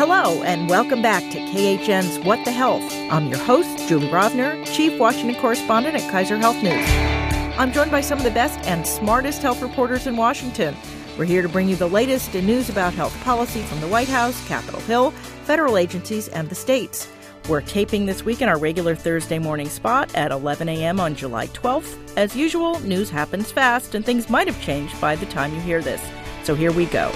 Hello, 0.00 0.42
and 0.44 0.66
welcome 0.70 1.02
back 1.02 1.22
to 1.30 1.38
KHN's 1.38 2.24
What 2.24 2.42
the 2.46 2.50
Health. 2.50 2.90
I'm 3.10 3.28
your 3.28 3.36
host, 3.36 3.86
Julie 3.86 4.08
Rovner, 4.08 4.64
Chief 4.74 4.98
Washington 4.98 5.38
Correspondent 5.38 5.94
at 5.94 6.10
Kaiser 6.10 6.38
Health 6.38 6.56
News. 6.62 6.88
I'm 7.58 7.70
joined 7.70 7.90
by 7.90 8.00
some 8.00 8.16
of 8.16 8.24
the 8.24 8.30
best 8.30 8.58
and 8.66 8.86
smartest 8.86 9.42
health 9.42 9.60
reporters 9.60 10.06
in 10.06 10.16
Washington. 10.16 10.74
We're 11.18 11.26
here 11.26 11.42
to 11.42 11.50
bring 11.50 11.68
you 11.68 11.76
the 11.76 11.86
latest 11.86 12.34
in 12.34 12.46
news 12.46 12.70
about 12.70 12.94
health 12.94 13.14
policy 13.24 13.60
from 13.60 13.82
the 13.82 13.88
White 13.88 14.08
House, 14.08 14.42
Capitol 14.48 14.80
Hill, 14.80 15.10
federal 15.44 15.76
agencies, 15.76 16.28
and 16.28 16.48
the 16.48 16.54
states. 16.54 17.06
We're 17.46 17.60
taping 17.60 18.06
this 18.06 18.24
week 18.24 18.40
in 18.40 18.48
our 18.48 18.58
regular 18.58 18.94
Thursday 18.94 19.38
morning 19.38 19.68
spot 19.68 20.14
at 20.14 20.32
11 20.32 20.66
a.m. 20.70 20.98
on 20.98 21.14
July 21.14 21.48
12th. 21.48 22.16
As 22.16 22.34
usual, 22.34 22.80
news 22.80 23.10
happens 23.10 23.52
fast, 23.52 23.94
and 23.94 24.02
things 24.02 24.30
might 24.30 24.46
have 24.46 24.62
changed 24.62 24.98
by 24.98 25.14
the 25.14 25.26
time 25.26 25.52
you 25.52 25.60
hear 25.60 25.82
this. 25.82 26.02
So 26.42 26.54
here 26.54 26.72
we 26.72 26.86
go. 26.86 27.12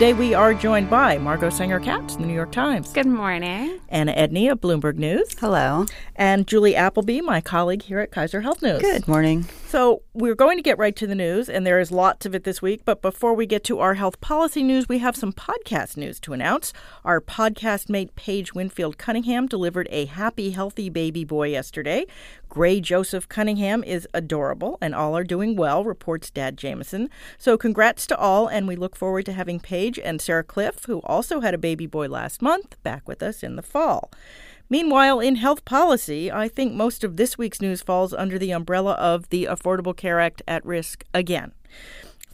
Today 0.00 0.14
we 0.14 0.32
are 0.32 0.54
joined 0.54 0.88
by 0.88 1.18
Margot 1.18 1.50
Sanger 1.50 1.78
Katz, 1.78 2.16
the 2.16 2.24
New 2.24 2.32
York 2.32 2.52
Times. 2.52 2.90
Good 2.90 3.04
morning. 3.04 3.78
Anna 3.90 4.14
Edney 4.14 4.50
of 4.50 4.58
Bloomberg 4.58 4.96
News. 4.96 5.38
Hello. 5.38 5.84
And 6.16 6.46
Julie 6.46 6.74
Appleby, 6.74 7.20
my 7.20 7.42
colleague 7.42 7.82
here 7.82 7.98
at 7.98 8.10
Kaiser 8.10 8.40
Health 8.40 8.62
News. 8.62 8.80
Good 8.80 9.06
morning. 9.06 9.44
So, 9.70 10.02
we're 10.14 10.34
going 10.34 10.58
to 10.58 10.64
get 10.64 10.78
right 10.78 10.96
to 10.96 11.06
the 11.06 11.14
news, 11.14 11.48
and 11.48 11.64
there 11.64 11.78
is 11.78 11.92
lots 11.92 12.26
of 12.26 12.34
it 12.34 12.42
this 12.42 12.60
week. 12.60 12.84
But 12.84 13.02
before 13.02 13.34
we 13.34 13.46
get 13.46 13.62
to 13.66 13.78
our 13.78 13.94
health 13.94 14.20
policy 14.20 14.64
news, 14.64 14.88
we 14.88 14.98
have 14.98 15.14
some 15.14 15.32
podcast 15.32 15.96
news 15.96 16.18
to 16.20 16.32
announce. 16.32 16.72
Our 17.04 17.20
podcast 17.20 17.88
mate, 17.88 18.16
Paige 18.16 18.52
Winfield 18.52 18.98
Cunningham, 18.98 19.46
delivered 19.46 19.86
a 19.92 20.06
happy, 20.06 20.50
healthy 20.50 20.90
baby 20.90 21.24
boy 21.24 21.50
yesterday. 21.50 22.06
Gray 22.48 22.80
Joseph 22.80 23.28
Cunningham 23.28 23.84
is 23.84 24.08
adorable, 24.12 24.76
and 24.80 24.92
all 24.92 25.16
are 25.16 25.22
doing 25.22 25.54
well, 25.54 25.84
reports 25.84 26.32
Dad 26.32 26.56
Jameson. 26.56 27.08
So, 27.38 27.56
congrats 27.56 28.08
to 28.08 28.18
all, 28.18 28.48
and 28.48 28.66
we 28.66 28.74
look 28.74 28.96
forward 28.96 29.24
to 29.26 29.32
having 29.32 29.60
Paige 29.60 30.00
and 30.00 30.20
Sarah 30.20 30.42
Kliff, 30.42 30.86
who 30.86 30.98
also 31.02 31.38
had 31.38 31.54
a 31.54 31.58
baby 31.58 31.86
boy 31.86 32.08
last 32.08 32.42
month, 32.42 32.76
back 32.82 33.06
with 33.06 33.22
us 33.22 33.44
in 33.44 33.54
the 33.54 33.62
fall. 33.62 34.10
Meanwhile, 34.70 35.18
in 35.18 35.34
health 35.34 35.64
policy, 35.64 36.30
I 36.30 36.46
think 36.46 36.72
most 36.72 37.02
of 37.02 37.16
this 37.16 37.36
week's 37.36 37.60
news 37.60 37.82
falls 37.82 38.14
under 38.14 38.38
the 38.38 38.52
umbrella 38.52 38.92
of 38.92 39.28
the 39.30 39.46
Affordable 39.50 39.96
Care 39.96 40.20
Act 40.20 40.42
at 40.46 40.64
risk 40.64 41.02
again. 41.12 41.52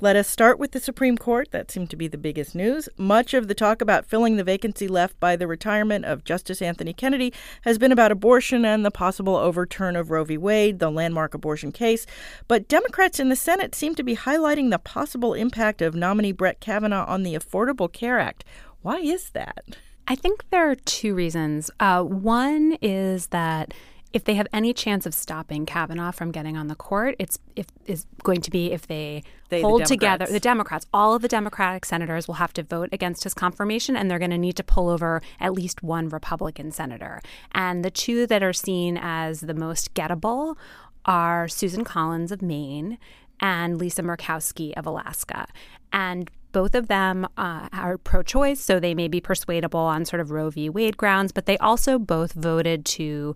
Let 0.02 0.16
us 0.16 0.28
start 0.28 0.58
with 0.58 0.72
the 0.72 0.80
Supreme 0.80 1.16
Court. 1.16 1.50
That 1.52 1.70
seemed 1.70 1.88
to 1.88 1.96
be 1.96 2.08
the 2.08 2.18
biggest 2.18 2.54
news. 2.54 2.90
Much 2.98 3.32
of 3.32 3.48
the 3.48 3.54
talk 3.54 3.80
about 3.80 4.04
filling 4.04 4.36
the 4.36 4.44
vacancy 4.44 4.86
left 4.86 5.18
by 5.18 5.36
the 5.36 5.46
retirement 5.46 6.04
of 6.04 6.24
Justice 6.24 6.60
Anthony 6.60 6.92
Kennedy 6.92 7.32
has 7.62 7.78
been 7.78 7.92
about 7.92 8.12
abortion 8.12 8.66
and 8.66 8.84
the 8.84 8.90
possible 8.90 9.36
overturn 9.36 9.96
of 9.96 10.10
Roe 10.10 10.24
v. 10.24 10.36
Wade, 10.36 10.78
the 10.78 10.90
landmark 10.90 11.32
abortion 11.32 11.72
case. 11.72 12.04
But 12.46 12.68
Democrats 12.68 13.18
in 13.18 13.30
the 13.30 13.36
Senate 13.36 13.74
seem 13.74 13.94
to 13.94 14.02
be 14.02 14.14
highlighting 14.14 14.70
the 14.70 14.78
possible 14.78 15.32
impact 15.32 15.80
of 15.80 15.94
nominee 15.94 16.32
Brett 16.32 16.60
Kavanaugh 16.60 17.06
on 17.06 17.22
the 17.22 17.34
Affordable 17.34 17.90
Care 17.90 18.18
Act. 18.18 18.44
Why 18.82 18.98
is 18.98 19.30
that? 19.30 19.64
I 20.08 20.14
think 20.14 20.48
there 20.50 20.70
are 20.70 20.76
two 20.76 21.14
reasons. 21.14 21.70
Uh, 21.80 22.02
one 22.02 22.78
is 22.80 23.28
that 23.28 23.74
if 24.12 24.24
they 24.24 24.34
have 24.34 24.46
any 24.52 24.72
chance 24.72 25.04
of 25.04 25.12
stopping 25.12 25.66
Kavanaugh 25.66 26.10
from 26.10 26.30
getting 26.30 26.56
on 26.56 26.68
the 26.68 26.74
court, 26.74 27.16
it's 27.18 27.38
if 27.54 27.66
is 27.86 28.06
going 28.22 28.40
to 28.40 28.50
be 28.50 28.72
if 28.72 28.86
they, 28.86 29.22
they 29.50 29.60
hold 29.60 29.82
the 29.82 29.84
together 29.84 30.26
the 30.26 30.40
Democrats. 30.40 30.86
All 30.92 31.14
of 31.14 31.22
the 31.22 31.28
Democratic 31.28 31.84
senators 31.84 32.26
will 32.26 32.36
have 32.36 32.52
to 32.54 32.62
vote 32.62 32.88
against 32.92 33.24
his 33.24 33.34
confirmation, 33.34 33.94
and 33.94 34.10
they're 34.10 34.18
going 34.18 34.30
to 34.30 34.38
need 34.38 34.56
to 34.56 34.64
pull 34.64 34.88
over 34.88 35.20
at 35.38 35.52
least 35.52 35.82
one 35.82 36.08
Republican 36.08 36.70
senator. 36.70 37.20
And 37.52 37.84
the 37.84 37.90
two 37.90 38.26
that 38.28 38.42
are 38.42 38.54
seen 38.54 38.96
as 38.96 39.42
the 39.42 39.54
most 39.54 39.92
gettable 39.92 40.56
are 41.04 41.46
Susan 41.46 41.84
Collins 41.84 42.32
of 42.32 42.40
Maine 42.40 42.98
and 43.38 43.76
Lisa 43.76 44.02
Murkowski 44.02 44.72
of 44.78 44.86
Alaska. 44.86 45.46
And 45.92 46.30
both 46.56 46.74
of 46.74 46.88
them 46.88 47.28
uh, 47.36 47.68
are 47.70 47.98
pro 47.98 48.22
choice, 48.22 48.62
so 48.62 48.80
they 48.80 48.94
may 48.94 49.08
be 49.08 49.20
persuadable 49.20 49.78
on 49.78 50.06
sort 50.06 50.20
of 50.20 50.30
Roe 50.30 50.48
v. 50.48 50.70
Wade 50.70 50.96
grounds, 50.96 51.30
but 51.30 51.44
they 51.44 51.58
also 51.58 51.98
both 51.98 52.32
voted 52.32 52.86
to 52.86 53.34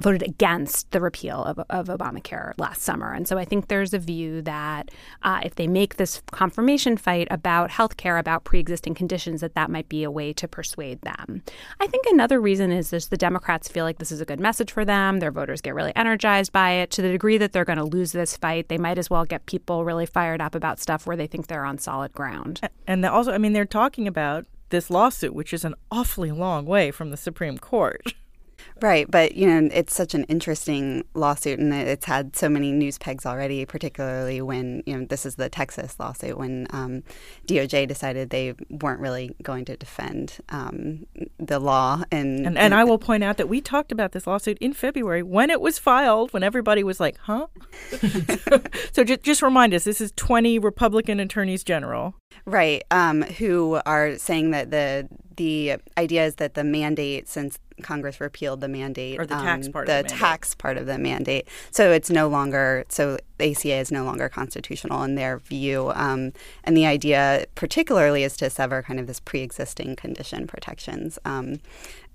voted 0.00 0.22
against 0.22 0.90
the 0.90 1.00
repeal 1.00 1.44
of, 1.44 1.60
of 1.70 1.86
Obamacare 1.86 2.54
last 2.58 2.82
summer. 2.82 3.12
And 3.12 3.28
so 3.28 3.38
I 3.38 3.44
think 3.44 3.68
there's 3.68 3.94
a 3.94 3.98
view 3.98 4.42
that 4.42 4.90
uh, 5.22 5.40
if 5.44 5.54
they 5.54 5.66
make 5.66 5.96
this 5.96 6.22
confirmation 6.32 6.96
fight 6.96 7.28
about 7.30 7.70
health 7.70 7.96
care, 7.96 8.18
about 8.18 8.44
pre 8.44 8.58
existing 8.60 8.94
conditions, 8.94 9.40
that 9.40 9.54
that 9.54 9.70
might 9.70 9.88
be 9.88 10.02
a 10.02 10.10
way 10.10 10.32
to 10.32 10.48
persuade 10.48 11.00
them. 11.02 11.42
I 11.80 11.86
think 11.86 12.06
another 12.06 12.40
reason 12.40 12.72
is 12.72 12.90
just 12.90 13.10
the 13.10 13.16
Democrats 13.16 13.68
feel 13.68 13.84
like 13.84 13.98
this 13.98 14.12
is 14.12 14.20
a 14.20 14.24
good 14.24 14.40
message 14.40 14.72
for 14.72 14.84
them. 14.84 15.20
Their 15.20 15.30
voters 15.30 15.60
get 15.60 15.74
really 15.74 15.94
energized 15.94 16.52
by 16.52 16.70
it. 16.72 16.90
To 16.92 17.02
the 17.02 17.12
degree 17.12 17.38
that 17.38 17.52
they're 17.52 17.64
going 17.64 17.78
to 17.78 17.84
lose 17.84 18.12
this 18.12 18.36
fight, 18.36 18.68
they 18.68 18.78
might 18.78 18.98
as 18.98 19.10
well 19.10 19.24
get 19.24 19.46
people 19.46 19.84
really 19.84 20.06
fired 20.06 20.40
up 20.40 20.54
about 20.54 20.80
stuff 20.80 21.06
where 21.06 21.16
they 21.16 21.26
think 21.26 21.46
they're 21.46 21.64
on 21.64 21.78
solid 21.78 22.12
ground. 22.12 22.60
And 22.86 23.04
also, 23.04 23.32
I 23.32 23.38
mean, 23.38 23.52
they're 23.52 23.64
talking 23.64 24.06
about 24.06 24.46
this 24.70 24.90
lawsuit, 24.90 25.34
which 25.34 25.52
is 25.52 25.64
an 25.64 25.74
awfully 25.90 26.30
long 26.30 26.64
way 26.64 26.90
from 26.90 27.10
the 27.10 27.16
Supreme 27.16 27.58
Court. 27.58 28.14
Right, 28.82 29.10
but 29.10 29.34
you 29.34 29.46
know, 29.46 29.68
it's 29.72 29.94
such 29.94 30.14
an 30.14 30.24
interesting 30.24 31.04
lawsuit, 31.14 31.58
and 31.58 31.72
it's 31.72 32.06
had 32.06 32.34
so 32.34 32.48
many 32.48 32.72
news 32.72 32.96
pegs 32.96 33.26
already. 33.26 33.64
Particularly 33.66 34.40
when 34.40 34.82
you 34.86 34.96
know 34.96 35.04
this 35.04 35.26
is 35.26 35.34
the 35.34 35.50
Texas 35.50 36.00
lawsuit, 36.00 36.38
when 36.38 36.66
um, 36.70 37.02
DOJ 37.46 37.86
decided 37.86 38.30
they 38.30 38.54
weren't 38.70 39.00
really 39.00 39.34
going 39.42 39.66
to 39.66 39.76
defend 39.76 40.38
um, 40.48 41.06
the 41.38 41.58
law, 41.58 42.04
and, 42.10 42.46
and 42.46 42.58
and 42.58 42.74
I 42.74 42.84
will 42.84 42.98
point 42.98 43.22
out 43.22 43.36
that 43.36 43.48
we 43.48 43.60
talked 43.60 43.92
about 43.92 44.12
this 44.12 44.26
lawsuit 44.26 44.56
in 44.58 44.72
February 44.72 45.22
when 45.22 45.50
it 45.50 45.60
was 45.60 45.78
filed, 45.78 46.32
when 46.32 46.42
everybody 46.42 46.82
was 46.82 47.00
like, 47.00 47.18
"Huh." 47.18 47.48
so 48.92 49.04
just 49.04 49.22
just 49.22 49.42
remind 49.42 49.74
us, 49.74 49.84
this 49.84 50.00
is 50.00 50.10
twenty 50.16 50.58
Republican 50.58 51.20
attorneys 51.20 51.62
general, 51.62 52.14
right, 52.46 52.82
um, 52.90 53.22
who 53.22 53.78
are 53.84 54.16
saying 54.16 54.52
that 54.52 54.70
the 54.70 55.06
the 55.36 55.76
idea 55.96 56.26
is 56.26 56.34
that 56.36 56.54
the 56.54 56.64
mandate, 56.64 57.28
since 57.28 57.58
Congress 57.80 58.20
repealed 58.20 58.60
the 58.60 58.68
mandate, 58.68 59.18
or 59.18 59.26
the 59.26 59.34
tax 59.34 59.66
um, 59.66 59.72
part, 59.72 59.86
the, 59.86 60.00
of 60.00 60.02
the 60.04 60.08
tax 60.08 60.54
part 60.54 60.76
of 60.76 60.86
the 60.86 60.98
mandate, 60.98 61.48
so 61.70 61.90
it's 61.90 62.10
no 62.10 62.28
longer 62.28 62.84
so 62.88 63.18
ACA 63.38 63.76
is 63.76 63.90
no 63.90 64.04
longer 64.04 64.28
constitutional 64.28 65.02
in 65.02 65.14
their 65.14 65.38
view, 65.38 65.92
um, 65.94 66.32
and 66.64 66.76
the 66.76 66.86
idea, 66.86 67.46
particularly, 67.54 68.22
is 68.22 68.36
to 68.36 68.50
sever 68.50 68.82
kind 68.82 69.00
of 69.00 69.06
this 69.06 69.20
pre-existing 69.20 69.96
condition 69.96 70.46
protections, 70.46 71.18
um, 71.24 71.60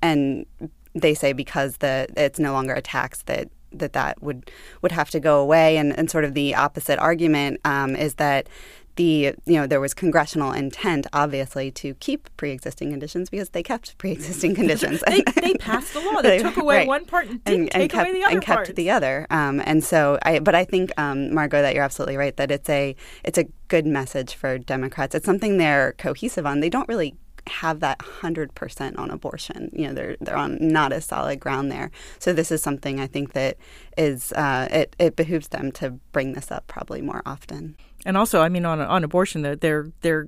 and 0.01 0.45
they 0.93 1.13
say 1.13 1.33
because 1.33 1.77
the 1.77 2.07
it's 2.15 2.39
no 2.39 2.53
longer 2.53 2.73
a 2.73 2.81
tax 2.81 3.21
that 3.23 3.49
that 3.71 3.93
that 3.93 4.21
would 4.21 4.49
would 4.81 4.91
have 4.91 5.09
to 5.11 5.19
go 5.19 5.41
away, 5.41 5.77
and, 5.77 5.97
and 5.97 6.09
sort 6.09 6.23
of 6.23 6.33
the 6.33 6.55
opposite 6.55 6.99
argument 6.99 7.59
um, 7.65 7.95
is 7.95 8.15
that 8.15 8.47
the 8.95 9.33
you 9.45 9.55
know 9.59 9.67
there 9.67 9.81
was 9.81 9.93
congressional 9.93 10.51
intent 10.51 11.07
obviously 11.13 11.71
to 11.71 11.93
keep 11.95 12.29
pre-existing 12.37 12.89
conditions 12.91 13.29
because 13.29 13.49
they 13.49 13.63
kept 13.63 13.97
pre-existing 13.97 14.55
conditions 14.61 15.03
they, 15.07 15.21
they, 15.41 15.53
passed 15.55 15.93
the 15.93 15.99
law 15.99 16.21
they 16.21 16.39
took 16.39 16.57
away 16.65 16.77
right. 16.79 16.87
one 16.87 17.05
part 17.05 17.27
and 17.27 17.43
didn't 17.43 17.61
and, 17.61 17.71
take 17.71 17.81
and 17.81 17.91
kept, 17.91 18.09
away 18.09 18.19
the 18.19 18.25
other 18.25 18.33
and 18.33 18.41
kept 18.41 18.57
parts. 18.57 18.73
the 18.73 18.89
other 18.89 19.27
um, 19.29 19.61
and 19.65 19.83
so 19.83 20.17
I 20.23 20.39
but 20.39 20.55
I 20.55 20.65
think 20.65 20.91
um, 20.97 21.33
Margot 21.33 21.61
that 21.61 21.73
you're 21.73 21.83
absolutely 21.83 22.17
right 22.17 22.35
that 22.37 22.51
it's 22.51 22.69
a 22.69 22.95
it's 23.23 23.37
a 23.37 23.45
good 23.67 23.85
message 23.85 24.35
for 24.35 24.57
Democrats 24.57 25.15
it's 25.15 25.25
something 25.25 25.57
they're 25.57 25.93
cohesive 25.93 26.45
on 26.45 26.59
they 26.59 26.69
don't 26.69 26.87
really 26.87 27.15
have 27.47 27.79
that 27.79 27.99
100% 27.99 28.97
on 28.97 29.11
abortion. 29.11 29.69
You 29.73 29.87
know, 29.87 29.93
they're 29.93 30.17
they're 30.19 30.37
on 30.37 30.57
not 30.59 30.91
a 30.91 31.01
solid 31.01 31.39
ground 31.39 31.71
there. 31.71 31.91
So 32.19 32.33
this 32.33 32.51
is 32.51 32.61
something 32.61 32.99
I 32.99 33.07
think 33.07 33.33
that 33.33 33.57
is 33.97 34.31
uh, 34.33 34.67
it 34.71 34.95
it 34.99 35.15
behooves 35.15 35.49
them 35.49 35.71
to 35.73 35.91
bring 36.11 36.33
this 36.33 36.51
up 36.51 36.67
probably 36.67 37.01
more 37.01 37.21
often. 37.25 37.75
And 38.05 38.15
also, 38.15 38.41
I 38.41 38.49
mean, 38.49 38.65
on 38.65 38.79
on 38.79 39.03
abortion, 39.03 39.41
they're 39.41 39.91
they're 40.01 40.27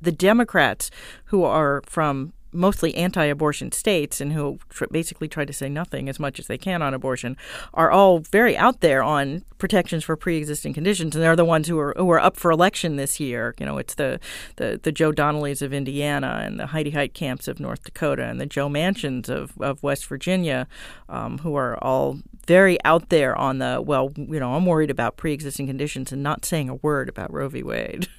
the 0.00 0.12
Democrats 0.12 0.90
who 1.26 1.44
are 1.44 1.82
from 1.86 2.32
mostly 2.54 2.94
anti-abortion 2.94 3.72
states 3.72 4.20
and 4.20 4.32
who 4.32 4.58
tr- 4.70 4.84
basically 4.90 5.28
try 5.28 5.44
to 5.44 5.52
say 5.52 5.68
nothing 5.68 6.08
as 6.08 6.20
much 6.20 6.38
as 6.38 6.46
they 6.46 6.56
can 6.56 6.82
on 6.82 6.94
abortion 6.94 7.36
are 7.74 7.90
all 7.90 8.20
very 8.20 8.56
out 8.56 8.80
there 8.80 9.02
on 9.02 9.44
protections 9.58 10.04
for 10.04 10.16
pre-existing 10.16 10.72
conditions. 10.72 11.14
And 11.14 11.24
they're 11.24 11.36
the 11.36 11.44
ones 11.44 11.66
who 11.68 11.78
are 11.78 11.94
who 11.96 12.10
are 12.10 12.20
up 12.20 12.36
for 12.36 12.50
election 12.50 12.96
this 12.96 13.18
year. 13.18 13.54
You 13.58 13.66
know 13.66 13.78
it's 13.78 13.94
the 13.94 14.20
the, 14.56 14.80
the 14.82 14.92
Joe 14.92 15.12
Donnellys 15.12 15.62
of 15.62 15.72
Indiana 15.72 16.42
and 16.44 16.58
the 16.60 16.66
Heidi 16.66 16.92
Heitkamps 16.92 17.48
of 17.48 17.58
North 17.58 17.82
Dakota 17.82 18.24
and 18.24 18.40
the 18.40 18.46
Joe 18.46 18.68
Manchins 18.68 19.28
of, 19.28 19.52
of 19.60 19.82
West 19.82 20.06
Virginia 20.06 20.68
um, 21.08 21.38
who 21.38 21.56
are 21.56 21.76
all 21.82 22.20
very 22.44 22.82
out 22.84 23.08
there 23.08 23.36
on 23.36 23.58
the 23.58 23.82
well 23.84 24.12
you 24.16 24.40
know 24.40 24.54
I'm 24.54 24.66
worried 24.66 24.90
about 24.90 25.16
pre-existing 25.16 25.66
conditions 25.66 26.12
and 26.12 26.22
not 26.22 26.44
saying 26.44 26.68
a 26.68 26.76
word 26.76 27.08
about 27.08 27.32
Roe 27.32 27.48
v 27.48 27.62
Wade 27.62 28.08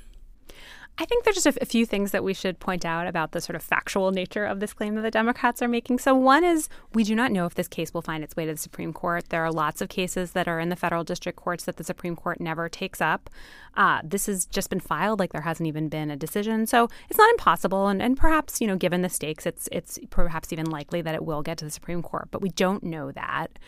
I 0.98 1.04
think 1.04 1.26
there's 1.26 1.44
just 1.44 1.58
a, 1.60 1.66
few 1.66 1.86
things 1.86 2.12
that 2.12 2.24
we 2.24 2.34
should 2.34 2.60
point 2.60 2.86
out 2.86 3.06
about 3.06 3.34
the 3.34 3.42
sort 3.42 3.58
of 3.58 3.64
factual 3.64 4.12
nature 4.12 4.46
of 4.46 4.62
this 4.62 4.72
claim 4.72 4.96
that 4.96 5.02
the 5.02 5.12
Democrats 5.12 5.62
are 5.62 5.68
making. 5.68 6.00
So, 6.00 6.16
one 6.16 6.46
is 6.46 6.70
we 6.94 7.04
do 7.04 7.16
not 7.16 7.34
know 7.34 7.46
if 7.46 7.56
this 7.56 7.68
case 7.68 7.94
will 7.94 8.02
find 8.02 8.24
its 8.24 8.36
way 8.38 8.46
to 8.46 8.54
the 8.54 8.58
Supreme 8.58 8.94
Court. 8.94 9.28
There 9.28 9.44
are 9.44 9.52
lots 9.52 9.82
of 9.82 9.90
cases 9.90 10.32
that 10.32 10.48
are 10.48 10.60
in 10.60 10.70
the 10.70 10.76
federal 10.78 11.04
district 11.04 11.38
courts 11.38 11.66
that 11.66 11.76
the 11.76 11.84
Supreme 11.84 12.16
Court 12.16 12.40
never 12.40 12.70
takes 12.70 13.02
up. 13.02 13.30
Uh, 13.76 14.00
this 14.06 14.28
has 14.28 14.46
just 14.46 14.70
been 14.70 14.80
filed, 14.80 15.20
like 15.20 15.34
there 15.34 15.42
hasn't 15.42 15.68
even 15.68 15.90
been 15.90 16.10
a 16.10 16.16
decision. 16.16 16.66
So, 16.66 16.88
it's 17.10 17.20
not 17.20 17.30
impossible. 17.32 17.88
And, 17.88 18.02
and 18.02 18.16
perhaps, 18.16 18.62
you 18.62 18.68
know, 18.68 18.78
given 18.78 19.02
the 19.02 19.10
stakes, 19.10 19.46
it's, 19.46 19.68
it's 19.74 20.00
perhaps 20.10 20.54
even 20.54 20.70
likely 20.70 21.02
that 21.02 21.14
it 21.14 21.26
will 21.26 21.42
get 21.42 21.58
to 21.58 21.66
the 21.66 21.72
Supreme 21.72 22.04
Court. 22.04 22.30
But 22.32 22.42
we 22.42 22.50
don't 22.50 22.84
know 22.84 23.12
that. 23.12 23.60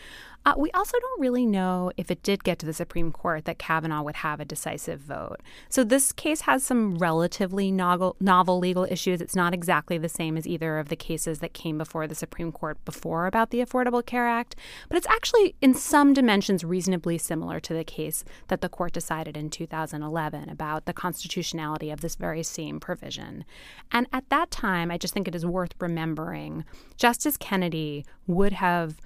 Uh, 0.48 0.54
we 0.56 0.70
also 0.70 0.98
don't 0.98 1.20
really 1.20 1.44
know 1.44 1.92
if 1.98 2.10
it 2.10 2.22
did 2.22 2.42
get 2.42 2.58
to 2.58 2.64
the 2.64 2.72
Supreme 2.72 3.12
Court 3.12 3.44
that 3.44 3.58
Kavanaugh 3.58 4.00
would 4.00 4.16
have 4.16 4.40
a 4.40 4.46
decisive 4.46 4.98
vote. 4.98 5.42
So 5.68 5.84
this 5.84 6.10
case 6.10 6.40
has 6.42 6.62
some 6.62 6.96
relatively 6.96 7.70
novel, 7.70 8.16
novel 8.18 8.58
legal 8.58 8.84
issues. 8.84 9.20
It's 9.20 9.36
not 9.36 9.52
exactly 9.52 9.98
the 9.98 10.08
same 10.08 10.38
as 10.38 10.46
either 10.46 10.78
of 10.78 10.88
the 10.88 10.96
cases 10.96 11.40
that 11.40 11.52
came 11.52 11.76
before 11.76 12.06
the 12.06 12.14
Supreme 12.14 12.50
Court 12.50 12.82
before 12.86 13.26
about 13.26 13.50
the 13.50 13.62
Affordable 13.62 14.04
Care 14.04 14.26
Act, 14.26 14.56
but 14.88 14.96
it's 14.96 15.06
actually 15.08 15.54
in 15.60 15.74
some 15.74 16.14
dimensions 16.14 16.64
reasonably 16.64 17.18
similar 17.18 17.60
to 17.60 17.74
the 17.74 17.84
case 17.84 18.24
that 18.46 18.62
the 18.62 18.70
court 18.70 18.94
decided 18.94 19.36
in 19.36 19.50
2011 19.50 20.48
about 20.48 20.86
the 20.86 20.94
constitutionality 20.94 21.90
of 21.90 22.00
this 22.00 22.16
very 22.16 22.42
same 22.42 22.80
provision. 22.80 23.44
And 23.92 24.06
at 24.14 24.30
that 24.30 24.50
time, 24.50 24.90
I 24.90 24.96
just 24.96 25.12
think 25.12 25.28
it 25.28 25.34
is 25.34 25.44
worth 25.44 25.74
remembering 25.78 26.64
Justice 26.96 27.36
Kennedy 27.36 28.06
would 28.26 28.54
have 28.54 28.96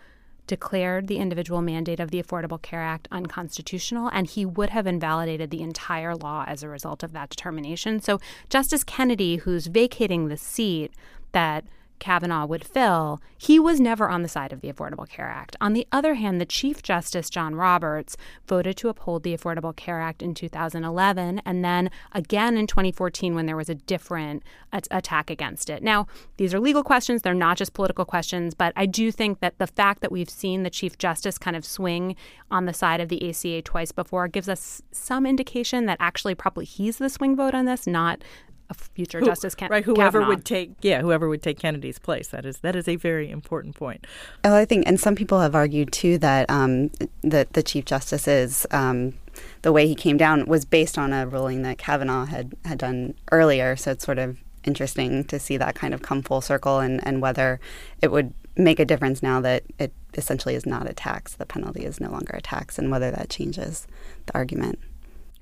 declared 0.47 1.07
the 1.07 1.19
individual 1.19 1.63
mandate 1.63 2.01
of 2.01 2.11
the 2.11 2.23
Affordable 2.23 2.61
Care 2.61 2.83
Act 2.83 3.09
unconstitutional, 3.11 4.09
and 4.13 4.27
he 4.27 4.45
would 4.45 4.71
have 4.71 4.87
invalidated 4.87 5.51
the 5.51 5.63
entire 5.63 6.15
law 6.15 6.45
as 6.47 6.63
a 6.63 6.69
result 6.69 7.03
of 7.03 7.13
that 7.13 7.31
determination. 7.31 8.01
So, 8.01 8.21
Justice 8.51 8.85
Kennedy, 8.85 9.37
who's 9.37 9.67
vacating 9.67 10.29
the 10.29 10.37
seat 10.37 10.93
that 11.33 11.65
Kavanaugh 12.03 12.47
would 12.47 12.65
fill, 12.65 13.21
he 13.39 13.61
was 13.61 13.79
never 13.79 14.11
on 14.11 14.23
the 14.23 14.29
side 14.29 14.53
of 14.53 14.61
the 14.61 14.73
Affordable 14.73 15.09
Care 15.09 15.29
Act. 15.29 15.55
On 15.61 15.73
the 15.73 15.87
other 15.93 16.15
hand, 16.15 16.41
the 16.41 16.45
Chief 16.45 16.83
Justice, 16.83 17.31
John 17.31 17.55
Roberts, 17.55 18.17
voted 18.49 18.77
to 18.79 18.89
uphold 18.89 19.23
the 19.23 19.37
Affordable 19.37 19.75
Care 19.75 20.01
Act 20.01 20.21
in 20.21 20.35
2011 20.35 21.43
and 21.47 21.65
then 21.65 21.91
again 22.11 22.57
in 22.57 22.67
2014 22.67 23.37
when 23.37 23.47
there 23.47 23.57
was 23.57 23.69
a 23.69 23.77
different 23.77 24.43
attack 24.73 25.31
against 25.31 25.71
it. 25.71 25.81
Now, 25.81 26.09
these 26.39 26.53
are 26.53 26.59
legal 26.59 26.83
questions, 26.83 27.23
they're 27.23 27.35
not 27.35 27.57
just 27.57 27.73
political 27.73 28.05
questions, 28.05 28.53
but 28.53 28.73
I 28.75 28.87
do 28.87 29.13
think 29.13 29.39
that 29.39 29.59
the 29.59 29.69
fact 29.69 30.01
that 30.01 30.11
we've 30.11 30.29
seen 30.29 30.65
the 30.65 30.71
Chief 30.71 30.99
Justice 30.99 31.39
kind 31.39 31.55
of 31.55 31.65
swing 31.65 32.17
on 32.51 32.67
the 32.67 32.75
side 32.75 33.01
of 33.01 33.11
the 33.11 33.31
ACA 33.31 33.63
twice 33.63 33.93
before 33.93 34.27
gives 34.27 34.49
us 34.49 34.83
some 34.91 35.25
indication 35.25 35.87
that 35.87 35.99
actually 36.01 36.35
probably 36.35 36.65
he's 36.65 36.99
the 36.99 37.09
swing 37.09 37.37
vote 37.37 37.55
on 37.55 37.67
this, 37.67 37.87
not 37.87 38.25
a 38.71 38.75
future 38.75 39.21
Who, 39.21 39.27
Justice 39.27 39.55
Ken- 39.55 39.71
right? 39.71 39.85
Whoever 39.85 40.19
Kavanaugh. 40.21 40.29
would 40.29 40.45
take, 40.45 40.73
yeah, 40.83 41.01
whoever 41.01 41.29
would 41.29 41.43
take 41.43 41.59
Kennedy's 41.59 41.99
place. 41.99 42.29
That 42.29 42.45
is 42.45 42.59
that 42.59 42.77
is 42.77 42.89
a 42.89 42.97
very 42.97 43.31
important 43.31 43.75
point. 43.75 44.07
Oh, 44.45 44.57
I 44.57 44.65
think, 44.65 44.87
and 44.87 44.99
some 44.99 45.15
people 45.15 45.41
have 45.41 45.55
argued 45.55 45.93
too 45.93 46.19
that 46.19 46.49
um, 46.51 46.91
that 47.23 47.53
the 47.53 47.63
Chief 47.63 47.85
Justice's 47.85 48.67
um, 48.71 49.15
the 49.63 49.73
way 49.73 49.87
he 49.87 49.95
came 49.95 50.17
down 50.17 50.47
was 50.47 50.65
based 50.65 50.99
on 50.99 51.13
a 51.13 51.27
ruling 51.27 51.63
that 51.63 51.79
Kavanaugh 51.79 52.27
had 52.27 52.55
had 52.65 52.79
done 52.79 53.15
earlier. 53.31 53.77
So 53.77 53.93
it's 53.93 54.05
sort 54.05 54.19
of 54.19 54.39
interesting 54.65 55.25
to 55.25 55.39
see 55.39 55.57
that 55.57 55.75
kind 55.75 55.93
of 55.93 56.03
come 56.03 56.23
full 56.23 56.41
circle 56.41 56.79
and, 56.79 57.05
and 57.07 57.21
whether 57.21 57.59
it 58.01 58.13
would 58.13 58.33
make 58.57 58.79
a 58.79 58.85
difference 58.85 59.23
now 59.23 59.41
that 59.41 59.65
it 59.79 59.93
essentially 60.15 60.55
is 60.55 60.67
not 60.67 60.89
a 60.89 60.93
tax. 60.93 61.35
The 61.35 61.47
penalty 61.47 61.85
is 61.85 62.01
no 62.01 62.11
longer 62.11 62.35
a 62.35 62.43
tax, 62.43 62.79
and 62.79 62.91
whether 62.91 63.11
that 63.11 63.31
changes 63.31 63.87
the 64.27 64.35
argument. 64.35 64.79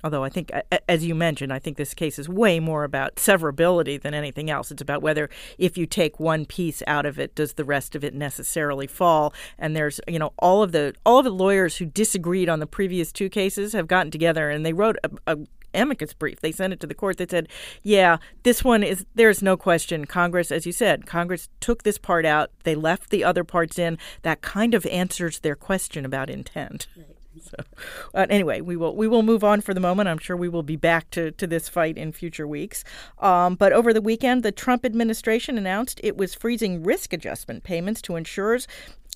Although 0.03 0.25
I 0.25 0.29
think, 0.29 0.51
as 0.89 1.05
you 1.05 1.15
mentioned, 1.15 1.53
I 1.53 1.59
think 1.59 1.77
this 1.77 1.95
case 1.95 2.19
is 2.19 2.29
way 2.29 2.61
more 2.61 2.85
about 2.85 3.17
severability 3.17 4.01
than 4.01 4.15
anything 4.15 4.51
else. 4.51 4.71
It's 4.71 4.83
about 4.83 5.03
whether 5.03 5.29
if 5.59 5.77
you 5.77 5.87
take 5.87 6.19
one 6.19 6.47
piece 6.47 6.83
out 6.87 7.07
of 7.07 7.19
it, 7.19 7.35
does 7.35 7.55
the 7.55 7.65
rest 7.65 7.95
of 7.95 8.05
it 8.05 8.15
necessarily 8.15 8.87
fall? 8.87 9.35
And 9.59 9.77
there's, 9.77 10.01
you 10.09 10.19
know, 10.19 10.33
all 10.39 10.63
of 10.63 10.73
the 10.73 10.95
all 11.05 11.19
of 11.19 11.25
the 11.25 11.31
lawyers 11.31 11.77
who 11.77 11.87
disagreed 11.87 12.49
on 12.49 12.61
the 12.61 12.67
previous 12.67 13.13
two 13.13 13.29
cases 13.29 13.73
have 13.73 13.87
gotten 13.89 14.11
together 14.11 14.51
and 14.51 14.65
they 14.65 14.73
wrote 14.73 14.97
a, 15.05 15.11
a 15.27 15.39
amicus 15.75 16.13
brief. 16.13 16.41
They 16.41 16.53
sent 16.53 16.73
it 16.73 16.81
to 16.81 16.87
the 16.87 16.95
court 16.95 17.19
that 17.19 17.31
said, 17.31 17.49
yeah, 17.83 18.19
this 18.43 18.65
one 18.65 18.83
is, 18.83 19.07
there's 19.15 19.43
no 19.43 19.57
question. 19.57 20.05
Congress, 20.05 20.51
as 20.51 20.67
you 20.67 20.73
said, 20.73 21.07
Congress 21.07 21.49
took 21.61 21.83
this 21.83 21.99
part 21.99 22.27
out. 22.27 22.51
They 22.65 22.75
left 22.75 23.11
the 23.11 23.25
other 23.25 23.45
parts 23.45 23.79
in. 23.79 23.99
That 24.23 24.41
kind 24.41 24.75
of 24.75 24.85
answers 24.87 25.39
their 25.39 25.57
question 25.57 26.05
about 26.05 26.31
intent. 26.31 26.87
Right. 26.97 27.07
So, 27.51 27.65
uh, 28.15 28.27
anyway, 28.29 28.61
we 28.61 28.77
will 28.77 28.95
we 28.95 29.09
will 29.09 29.23
move 29.23 29.43
on 29.43 29.61
for 29.61 29.75
the 29.75 29.81
moment. 29.81 30.09
I'm 30.09 30.19
sure 30.19 30.37
we 30.37 30.49
will 30.49 30.63
be 30.63 30.77
back 30.77 31.11
to, 31.11 31.31
to 31.33 31.47
this 31.47 31.69
fight 31.69 31.97
in 31.97 32.13
future 32.13 32.47
weeks. 32.47 32.85
Um, 33.19 33.55
but 33.55 33.73
over 33.73 33.93
the 33.93 34.01
weekend, 34.01 34.43
the 34.43 34.53
Trump 34.53 34.85
administration 34.85 35.59
announced 35.59 36.01
it 36.05 36.17
was 36.17 36.35
freezing 36.35 36.83
risk 36.83 37.13
adjustment 37.13 37.65
payments 37.65 38.03
to 38.03 38.17
insurers 38.17 38.69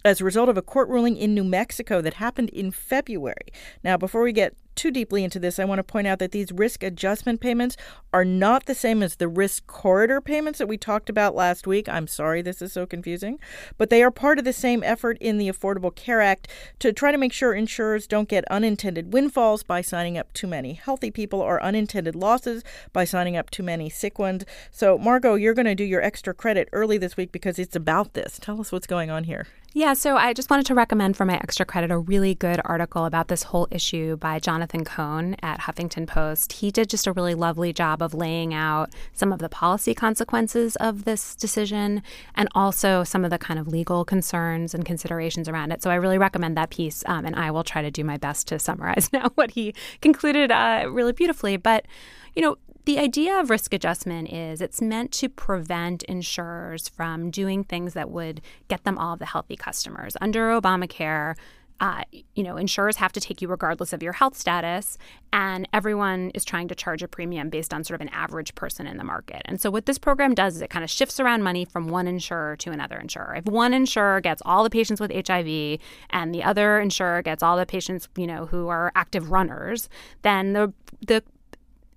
as 0.04 0.20
a 0.20 0.24
result 0.24 0.48
of 0.48 0.56
a 0.56 0.62
court 0.62 0.88
ruling 0.88 1.16
in 1.16 1.34
New 1.34 1.44
Mexico 1.44 2.00
that 2.00 2.14
happened 2.14 2.50
in 2.50 2.70
February. 2.70 3.48
Now, 3.82 3.96
before 3.96 4.22
we 4.22 4.32
get 4.32 4.54
too 4.74 4.90
deeply 4.90 5.24
into 5.24 5.38
this, 5.38 5.58
I 5.58 5.64
want 5.64 5.78
to 5.78 5.84
point 5.84 6.06
out 6.06 6.18
that 6.18 6.32
these 6.32 6.52
risk 6.52 6.82
adjustment 6.82 7.40
payments 7.40 7.76
are 8.12 8.24
not 8.24 8.66
the 8.66 8.74
same 8.74 9.02
as 9.02 9.16
the 9.16 9.28
risk 9.28 9.66
corridor 9.66 10.20
payments 10.20 10.58
that 10.58 10.68
we 10.68 10.76
talked 10.76 11.10
about 11.10 11.34
last 11.34 11.66
week. 11.66 11.88
I'm 11.88 12.06
sorry 12.06 12.42
this 12.42 12.62
is 12.62 12.72
so 12.72 12.86
confusing, 12.86 13.38
but 13.76 13.90
they 13.90 14.02
are 14.02 14.10
part 14.10 14.38
of 14.38 14.44
the 14.44 14.52
same 14.52 14.82
effort 14.82 15.18
in 15.20 15.38
the 15.38 15.48
Affordable 15.48 15.94
Care 15.94 16.20
Act 16.20 16.48
to 16.78 16.92
try 16.92 17.10
to 17.12 17.18
make 17.18 17.32
sure 17.32 17.54
insurers 17.54 18.06
don't 18.06 18.28
get 18.28 18.44
unintended 18.50 19.12
windfalls 19.12 19.62
by 19.62 19.80
signing 19.80 20.18
up 20.18 20.32
too 20.32 20.46
many 20.46 20.74
healthy 20.74 21.10
people 21.10 21.40
or 21.40 21.62
unintended 21.62 22.14
losses 22.14 22.62
by 22.92 23.04
signing 23.04 23.36
up 23.36 23.50
too 23.50 23.62
many 23.62 23.90
sick 23.90 24.18
ones. 24.18 24.44
So, 24.70 24.98
Margot, 24.98 25.34
you're 25.34 25.54
going 25.54 25.66
to 25.66 25.74
do 25.74 25.84
your 25.84 26.02
extra 26.02 26.34
credit 26.34 26.68
early 26.72 26.98
this 26.98 27.16
week 27.16 27.32
because 27.32 27.58
it's 27.58 27.76
about 27.76 28.14
this. 28.14 28.38
Tell 28.40 28.60
us 28.60 28.70
what's 28.70 28.86
going 28.86 29.10
on 29.10 29.24
here. 29.24 29.46
Yeah, 29.76 29.94
so 29.94 30.16
I 30.16 30.34
just 30.34 30.50
wanted 30.50 30.66
to 30.66 30.74
recommend 30.76 31.16
for 31.16 31.24
my 31.24 31.34
extra 31.34 31.66
credit 31.66 31.90
a 31.90 31.98
really 31.98 32.36
good 32.36 32.60
article 32.64 33.06
about 33.06 33.26
this 33.26 33.42
whole 33.42 33.66
issue 33.72 34.16
by 34.16 34.38
Jonathan 34.38 34.63
Cohn 34.66 35.36
at 35.42 35.60
Huffington 35.60 36.06
Post. 36.06 36.54
He 36.54 36.70
did 36.70 36.90
just 36.90 37.06
a 37.06 37.12
really 37.12 37.34
lovely 37.34 37.72
job 37.72 38.02
of 38.02 38.14
laying 38.14 38.52
out 38.54 38.90
some 39.12 39.32
of 39.32 39.38
the 39.38 39.48
policy 39.48 39.94
consequences 39.94 40.76
of 40.76 41.04
this 41.04 41.34
decision 41.34 42.02
and 42.34 42.48
also 42.54 43.04
some 43.04 43.24
of 43.24 43.30
the 43.30 43.38
kind 43.38 43.58
of 43.58 43.68
legal 43.68 44.04
concerns 44.04 44.74
and 44.74 44.84
considerations 44.84 45.48
around 45.48 45.72
it. 45.72 45.82
So 45.82 45.90
I 45.90 45.96
really 45.96 46.18
recommend 46.18 46.56
that 46.56 46.70
piece, 46.70 47.02
um, 47.06 47.24
and 47.24 47.36
I 47.36 47.50
will 47.50 47.64
try 47.64 47.82
to 47.82 47.90
do 47.90 48.04
my 48.04 48.16
best 48.16 48.48
to 48.48 48.58
summarize 48.58 49.10
now 49.12 49.30
what 49.34 49.52
he 49.52 49.74
concluded 50.00 50.50
uh, 50.50 50.86
really 50.90 51.12
beautifully. 51.12 51.56
But 51.56 51.86
you 52.34 52.42
know, 52.42 52.56
the 52.84 52.98
idea 52.98 53.40
of 53.40 53.48
risk 53.48 53.72
adjustment 53.72 54.30
is 54.30 54.60
it's 54.60 54.82
meant 54.82 55.10
to 55.12 55.28
prevent 55.28 56.02
insurers 56.02 56.88
from 56.88 57.30
doing 57.30 57.64
things 57.64 57.94
that 57.94 58.10
would 58.10 58.42
get 58.68 58.84
them 58.84 58.98
all 58.98 59.16
the 59.16 59.24
healthy 59.24 59.56
customers. 59.56 60.16
Under 60.20 60.48
Obamacare, 60.48 61.34
uh, 61.80 62.02
you 62.34 62.42
know, 62.42 62.56
insurers 62.56 62.96
have 62.96 63.12
to 63.12 63.20
take 63.20 63.42
you 63.42 63.48
regardless 63.48 63.92
of 63.92 64.02
your 64.02 64.12
health 64.12 64.36
status, 64.36 64.96
and 65.32 65.68
everyone 65.72 66.30
is 66.30 66.44
trying 66.44 66.68
to 66.68 66.74
charge 66.74 67.02
a 67.02 67.08
premium 67.08 67.50
based 67.50 67.74
on 67.74 67.82
sort 67.82 68.00
of 68.00 68.06
an 68.06 68.12
average 68.12 68.54
person 68.54 68.86
in 68.86 68.96
the 68.96 69.04
market. 69.04 69.42
And 69.44 69.60
so, 69.60 69.70
what 69.70 69.86
this 69.86 69.98
program 69.98 70.34
does 70.34 70.56
is 70.56 70.62
it 70.62 70.70
kind 70.70 70.84
of 70.84 70.90
shifts 70.90 71.18
around 71.18 71.42
money 71.42 71.64
from 71.64 71.88
one 71.88 72.06
insurer 72.06 72.56
to 72.56 72.70
another 72.70 72.96
insurer. 72.96 73.34
If 73.36 73.46
one 73.46 73.74
insurer 73.74 74.20
gets 74.20 74.40
all 74.44 74.62
the 74.62 74.70
patients 74.70 75.00
with 75.00 75.12
HIV 75.12 75.80
and 76.10 76.34
the 76.34 76.44
other 76.44 76.78
insurer 76.78 77.22
gets 77.22 77.42
all 77.42 77.56
the 77.56 77.66
patients, 77.66 78.08
you 78.16 78.26
know, 78.26 78.46
who 78.46 78.68
are 78.68 78.92
active 78.94 79.30
runners, 79.30 79.88
then 80.22 80.52
the 80.52 80.72
the 81.06 81.22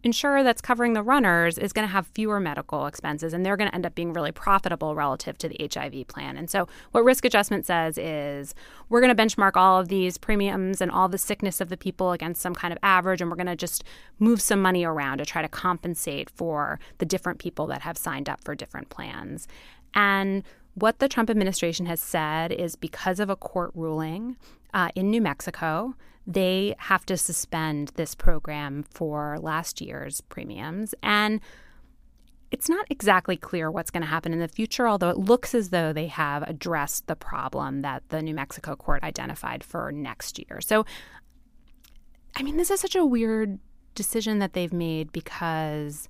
insurer 0.08 0.42
that's 0.42 0.62
covering 0.62 0.94
the 0.94 1.04
runners 1.04 1.58
is 1.58 1.74
going 1.74 1.86
to 1.86 1.92
have 1.92 2.08
fewer 2.08 2.40
medical 2.40 2.86
expenses 2.86 3.34
and 3.34 3.46
they're 3.46 3.58
going 3.58 3.70
to 3.70 3.76
end 3.76 3.86
up 3.86 3.94
being 3.94 4.14
really 4.14 4.32
profitable 4.32 4.96
relative 4.96 5.38
to 5.38 5.50
the 5.50 5.70
HIV 5.74 6.08
plan. 6.08 6.38
And 6.38 6.50
so, 6.50 6.66
what 6.92 7.04
risk 7.04 7.26
adjustment 7.26 7.66
says 7.66 7.98
is 7.98 8.56
we're 8.88 9.02
going 9.02 9.14
to 9.14 9.22
benchmark 9.22 9.52
all 9.56 9.78
of 9.82 9.90
these 9.90 10.18
premiums 10.18 10.80
and 10.80 10.90
all 10.90 11.10
the 11.10 11.18
sickness 11.18 11.60
of 11.60 11.68
the 11.68 11.76
people 11.76 12.14
against 12.14 12.42
some 12.42 12.56
kind 12.56 12.72
of 12.72 12.80
average, 12.82 13.20
and 13.20 13.30
we're 13.30 13.36
going 13.36 13.48
to 13.48 13.56
just 13.58 13.84
move 14.18 14.42
some 14.42 14.62
money 14.62 14.86
around 14.86 15.18
to 15.18 15.26
try 15.26 15.42
to 15.42 15.50
compensate 15.50 16.30
for 16.30 16.80
the 17.00 17.06
different 17.06 17.38
people 17.38 17.68
that 17.68 17.82
have 17.82 17.98
signed 17.98 18.30
up 18.30 18.42
for 18.46 18.56
different 18.56 18.88
plans. 18.88 19.46
And 19.94 20.44
what 20.78 21.00
the 21.00 21.10
Trump 21.10 21.30
administration 21.32 21.88
has 21.88 22.00
said 22.00 22.52
is 22.52 22.76
because 22.76 23.20
of 23.20 23.32
a 23.32 23.36
court 23.36 23.72
ruling 23.74 24.38
uh, 24.76 24.90
in 24.94 25.10
New 25.10 25.22
Mexico, 25.22 25.96
they 26.28 26.76
have 26.78 27.04
to 27.08 27.18
suspend 27.18 27.92
this 27.96 28.14
program 28.14 28.86
for 28.92 29.40
last 29.42 29.82
year's 29.82 30.22
premiums. 30.22 30.94
And 31.02 31.42
it's 32.52 32.70
not 32.70 32.86
exactly 32.92 33.38
clear 33.38 33.72
what's 33.72 33.90
going 33.90 34.04
to 34.04 34.08
happen 34.08 34.34
in 34.34 34.40
the 34.40 34.48
future, 34.48 34.88
although 34.88 35.10
it 35.10 35.18
looks 35.18 35.56
as 35.56 35.70
though 35.72 35.94
they 35.94 36.08
have 36.08 36.44
addressed 36.44 37.08
the 37.08 37.16
problem 37.16 37.82
that 37.82 38.04
the 38.10 38.22
New 38.22 38.36
Mexico 38.36 38.76
court 38.76 39.02
identified 39.02 39.64
for 39.64 39.92
next 39.92 40.38
year. 40.38 40.62
So, 40.62 40.86
I 42.36 42.44
mean, 42.44 42.58
this 42.58 42.70
is 42.70 42.80
such 42.80 42.96
a 42.96 43.04
weird 43.04 43.58
decision 43.96 44.38
that 44.40 44.54
they've 44.54 44.72
made 44.72 45.12
because 45.12 46.08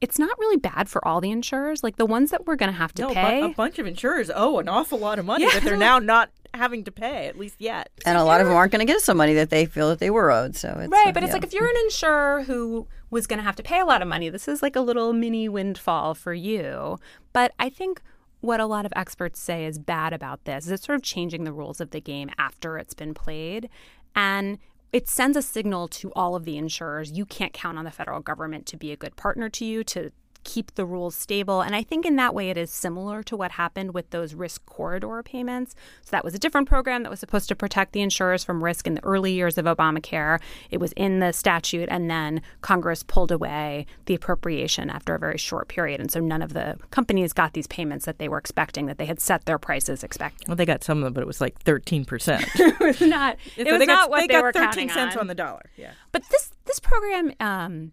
it's 0.00 0.18
not 0.18 0.38
really 0.38 0.56
bad 0.56 0.88
for 0.88 1.06
all 1.06 1.20
the 1.20 1.30
insurers. 1.30 1.82
Like 1.82 1.96
the 1.96 2.06
ones 2.06 2.30
that 2.30 2.46
we're 2.46 2.56
going 2.56 2.70
to 2.70 2.78
have 2.78 2.92
to 2.94 3.02
no, 3.02 3.14
pay. 3.14 3.42
a 3.42 3.48
bunch 3.48 3.78
of 3.78 3.86
insurers 3.86 4.30
owe 4.34 4.58
an 4.58 4.68
awful 4.68 4.98
lot 4.98 5.18
of 5.18 5.24
money 5.24 5.44
yeah. 5.44 5.54
that 5.54 5.62
they're 5.62 5.76
now 5.76 5.98
not 5.98 6.30
having 6.54 6.84
to 6.84 6.92
pay, 6.92 7.28
at 7.28 7.38
least 7.38 7.56
yet. 7.58 7.90
And 8.04 8.18
a 8.18 8.24
lot 8.24 8.40
of 8.40 8.46
them 8.46 8.56
aren't 8.56 8.72
going 8.72 8.86
to 8.86 8.90
get 8.90 9.00
some 9.00 9.16
money 9.16 9.34
that 9.34 9.50
they 9.50 9.66
feel 9.66 9.88
that 9.90 9.98
they 9.98 10.10
were 10.10 10.30
owed. 10.30 10.56
So 10.56 10.68
it's, 10.80 10.90
right, 10.90 11.08
uh, 11.08 11.12
but 11.12 11.22
it's 11.22 11.30
yeah. 11.30 11.34
like 11.34 11.44
if 11.44 11.52
you're 11.52 11.68
an 11.68 11.76
insurer 11.84 12.42
who 12.42 12.86
was 13.10 13.26
going 13.26 13.38
to 13.38 13.44
have 13.44 13.56
to 13.56 13.62
pay 13.62 13.80
a 13.80 13.84
lot 13.84 14.02
of 14.02 14.08
money, 14.08 14.28
this 14.28 14.48
is 14.48 14.62
like 14.62 14.76
a 14.76 14.80
little 14.80 15.12
mini 15.12 15.48
windfall 15.48 16.14
for 16.14 16.34
you. 16.34 16.98
But 17.32 17.52
I 17.58 17.68
think 17.68 18.02
what 18.40 18.60
a 18.60 18.66
lot 18.66 18.86
of 18.86 18.92
experts 18.96 19.40
say 19.40 19.64
is 19.64 19.78
bad 19.78 20.12
about 20.12 20.44
this 20.44 20.66
is 20.66 20.72
it's 20.72 20.86
sort 20.86 20.96
of 20.96 21.02
changing 21.02 21.44
the 21.44 21.52
rules 21.52 21.80
of 21.80 21.90
the 21.90 22.00
game 22.00 22.30
after 22.38 22.78
it's 22.78 22.94
been 22.94 23.14
played. 23.14 23.68
And 24.14 24.58
it 24.96 25.10
sends 25.10 25.36
a 25.36 25.42
signal 25.42 25.88
to 25.88 26.10
all 26.16 26.34
of 26.34 26.46
the 26.46 26.56
insurers 26.56 27.12
you 27.12 27.26
can't 27.26 27.52
count 27.52 27.76
on 27.76 27.84
the 27.84 27.90
federal 27.90 28.20
government 28.20 28.64
to 28.64 28.78
be 28.78 28.92
a 28.92 28.96
good 28.96 29.14
partner 29.14 29.50
to 29.50 29.62
you 29.62 29.84
to 29.84 30.10
keep 30.46 30.74
the 30.76 30.86
rules 30.86 31.16
stable. 31.16 31.60
And 31.60 31.74
I 31.74 31.82
think 31.82 32.06
in 32.06 32.14
that 32.16 32.32
way 32.32 32.50
it 32.50 32.56
is 32.56 32.70
similar 32.70 33.22
to 33.24 33.36
what 33.36 33.50
happened 33.50 33.92
with 33.92 34.10
those 34.10 34.32
risk 34.32 34.64
corridor 34.64 35.22
payments. 35.24 35.74
So 36.02 36.10
that 36.12 36.24
was 36.24 36.34
a 36.34 36.38
different 36.38 36.68
program 36.68 37.02
that 37.02 37.10
was 37.10 37.18
supposed 37.18 37.48
to 37.48 37.56
protect 37.56 37.92
the 37.92 38.00
insurers 38.00 38.44
from 38.44 38.62
risk 38.62 38.86
in 38.86 38.94
the 38.94 39.04
early 39.04 39.32
years 39.32 39.58
of 39.58 39.64
Obamacare. 39.64 40.40
It 40.70 40.78
was 40.78 40.92
in 40.92 41.18
the 41.18 41.32
statute, 41.32 41.88
and 41.90 42.08
then 42.08 42.42
Congress 42.60 43.02
pulled 43.02 43.32
away 43.32 43.86
the 44.06 44.14
appropriation 44.14 44.88
after 44.88 45.16
a 45.16 45.18
very 45.18 45.36
short 45.36 45.66
period. 45.66 46.00
And 46.00 46.12
so 46.12 46.20
none 46.20 46.42
of 46.42 46.52
the 46.52 46.78
companies 46.92 47.32
got 47.32 47.52
these 47.52 47.66
payments 47.66 48.06
that 48.06 48.18
they 48.18 48.28
were 48.28 48.38
expecting, 48.38 48.86
that 48.86 48.98
they 48.98 49.06
had 49.06 49.20
set 49.20 49.46
their 49.46 49.58
prices 49.58 50.04
expecting. 50.04 50.46
Well, 50.46 50.56
they 50.56 50.64
got 50.64 50.84
some 50.84 50.98
of 50.98 51.04
them, 51.04 51.12
but 51.12 51.22
it 51.22 51.26
was 51.26 51.40
like 51.40 51.58
13%. 51.64 52.46
it 52.54 52.78
was 52.78 53.00
not, 53.00 53.36
it 53.56 53.66
was 53.66 53.80
they 53.80 53.86
not 53.86 54.02
got, 54.02 54.10
what 54.10 54.20
they 54.20 54.26
they, 54.28 54.40
were 54.40 54.52
13 54.52 54.62
counting 54.62 54.90
cents 54.90 55.16
on. 55.16 55.22
on 55.22 55.26
the 55.26 55.34
dollar. 55.34 55.70
Yeah. 55.76 55.90
But 56.12 56.22
this 56.30 56.52
this 56.66 56.80
program 56.80 57.32
um, 57.40 57.92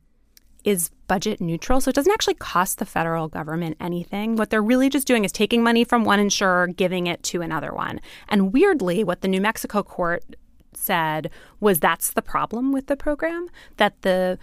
is 0.63 0.89
budget 1.07 1.41
neutral, 1.41 1.81
so 1.81 1.89
it 1.89 1.95
doesn't 1.95 2.11
actually 2.11 2.33
cost 2.35 2.79
the 2.79 2.85
federal 2.85 3.27
government 3.27 3.77
anything. 3.79 4.35
What 4.35 4.49
they're 4.49 4.61
really 4.61 4.89
just 4.89 5.07
doing 5.07 5.25
is 5.25 5.31
taking 5.31 5.63
money 5.63 5.83
from 5.83 6.05
one 6.05 6.19
insurer, 6.19 6.67
giving 6.67 7.07
it 7.07 7.21
to 7.23 7.41
another 7.41 7.73
one. 7.73 7.99
And 8.29 8.53
weirdly, 8.53 9.03
what 9.03 9.21
the 9.21 9.27
New 9.27 9.41
Mexico 9.41 9.83
court 9.83 10.23
said 10.73 11.29
was 11.59 11.79
that's 11.79 12.11
the 12.11 12.21
problem 12.21 12.71
with 12.71 12.87
the 12.87 12.97
program 12.97 13.47
that 13.77 14.01
the 14.01 14.39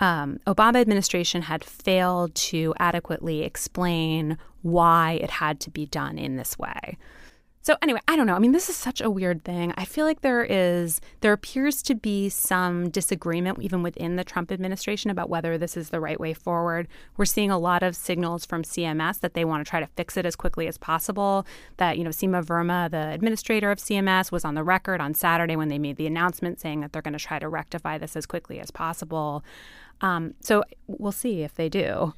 um, 0.00 0.40
Obama 0.46 0.80
administration 0.80 1.42
had 1.42 1.62
failed 1.62 2.34
to 2.34 2.74
adequately 2.78 3.42
explain 3.42 4.36
why 4.62 5.12
it 5.22 5.30
had 5.30 5.60
to 5.60 5.70
be 5.70 5.86
done 5.86 6.18
in 6.18 6.36
this 6.36 6.58
way. 6.58 6.98
So 7.64 7.76
anyway, 7.80 8.00
I 8.08 8.16
don't 8.16 8.26
know. 8.26 8.34
I 8.34 8.40
mean, 8.40 8.50
this 8.50 8.68
is 8.68 8.74
such 8.74 9.00
a 9.00 9.08
weird 9.08 9.44
thing. 9.44 9.72
I 9.76 9.84
feel 9.84 10.04
like 10.04 10.22
there 10.22 10.42
is 10.42 11.00
there 11.20 11.32
appears 11.32 11.80
to 11.82 11.94
be 11.94 12.28
some 12.28 12.90
disagreement 12.90 13.62
even 13.62 13.84
within 13.84 14.16
the 14.16 14.24
Trump 14.24 14.50
administration 14.50 15.12
about 15.12 15.30
whether 15.30 15.56
this 15.56 15.76
is 15.76 15.90
the 15.90 16.00
right 16.00 16.18
way 16.18 16.34
forward. 16.34 16.88
We're 17.16 17.24
seeing 17.24 17.52
a 17.52 17.58
lot 17.58 17.84
of 17.84 17.94
signals 17.94 18.44
from 18.44 18.64
CMS 18.64 19.20
that 19.20 19.34
they 19.34 19.44
want 19.44 19.64
to 19.64 19.70
try 19.70 19.78
to 19.78 19.86
fix 19.96 20.16
it 20.16 20.26
as 20.26 20.34
quickly 20.34 20.66
as 20.66 20.76
possible. 20.76 21.46
That, 21.76 21.98
you 21.98 22.02
know, 22.02 22.10
Seema 22.10 22.44
Verma, 22.44 22.90
the 22.90 23.10
administrator 23.10 23.70
of 23.70 23.78
CMS, 23.78 24.32
was 24.32 24.44
on 24.44 24.56
the 24.56 24.64
record 24.64 25.00
on 25.00 25.14
Saturday 25.14 25.54
when 25.54 25.68
they 25.68 25.78
made 25.78 25.96
the 25.98 26.08
announcement 26.08 26.58
saying 26.58 26.80
that 26.80 26.92
they're 26.92 27.00
going 27.00 27.12
to 27.12 27.18
try 27.20 27.38
to 27.38 27.48
rectify 27.48 27.96
this 27.96 28.16
as 28.16 28.26
quickly 28.26 28.58
as 28.58 28.72
possible. 28.72 29.44
Um, 30.00 30.34
so 30.40 30.64
we'll 30.88 31.12
see 31.12 31.42
if 31.42 31.54
they 31.54 31.68
do. 31.68 32.12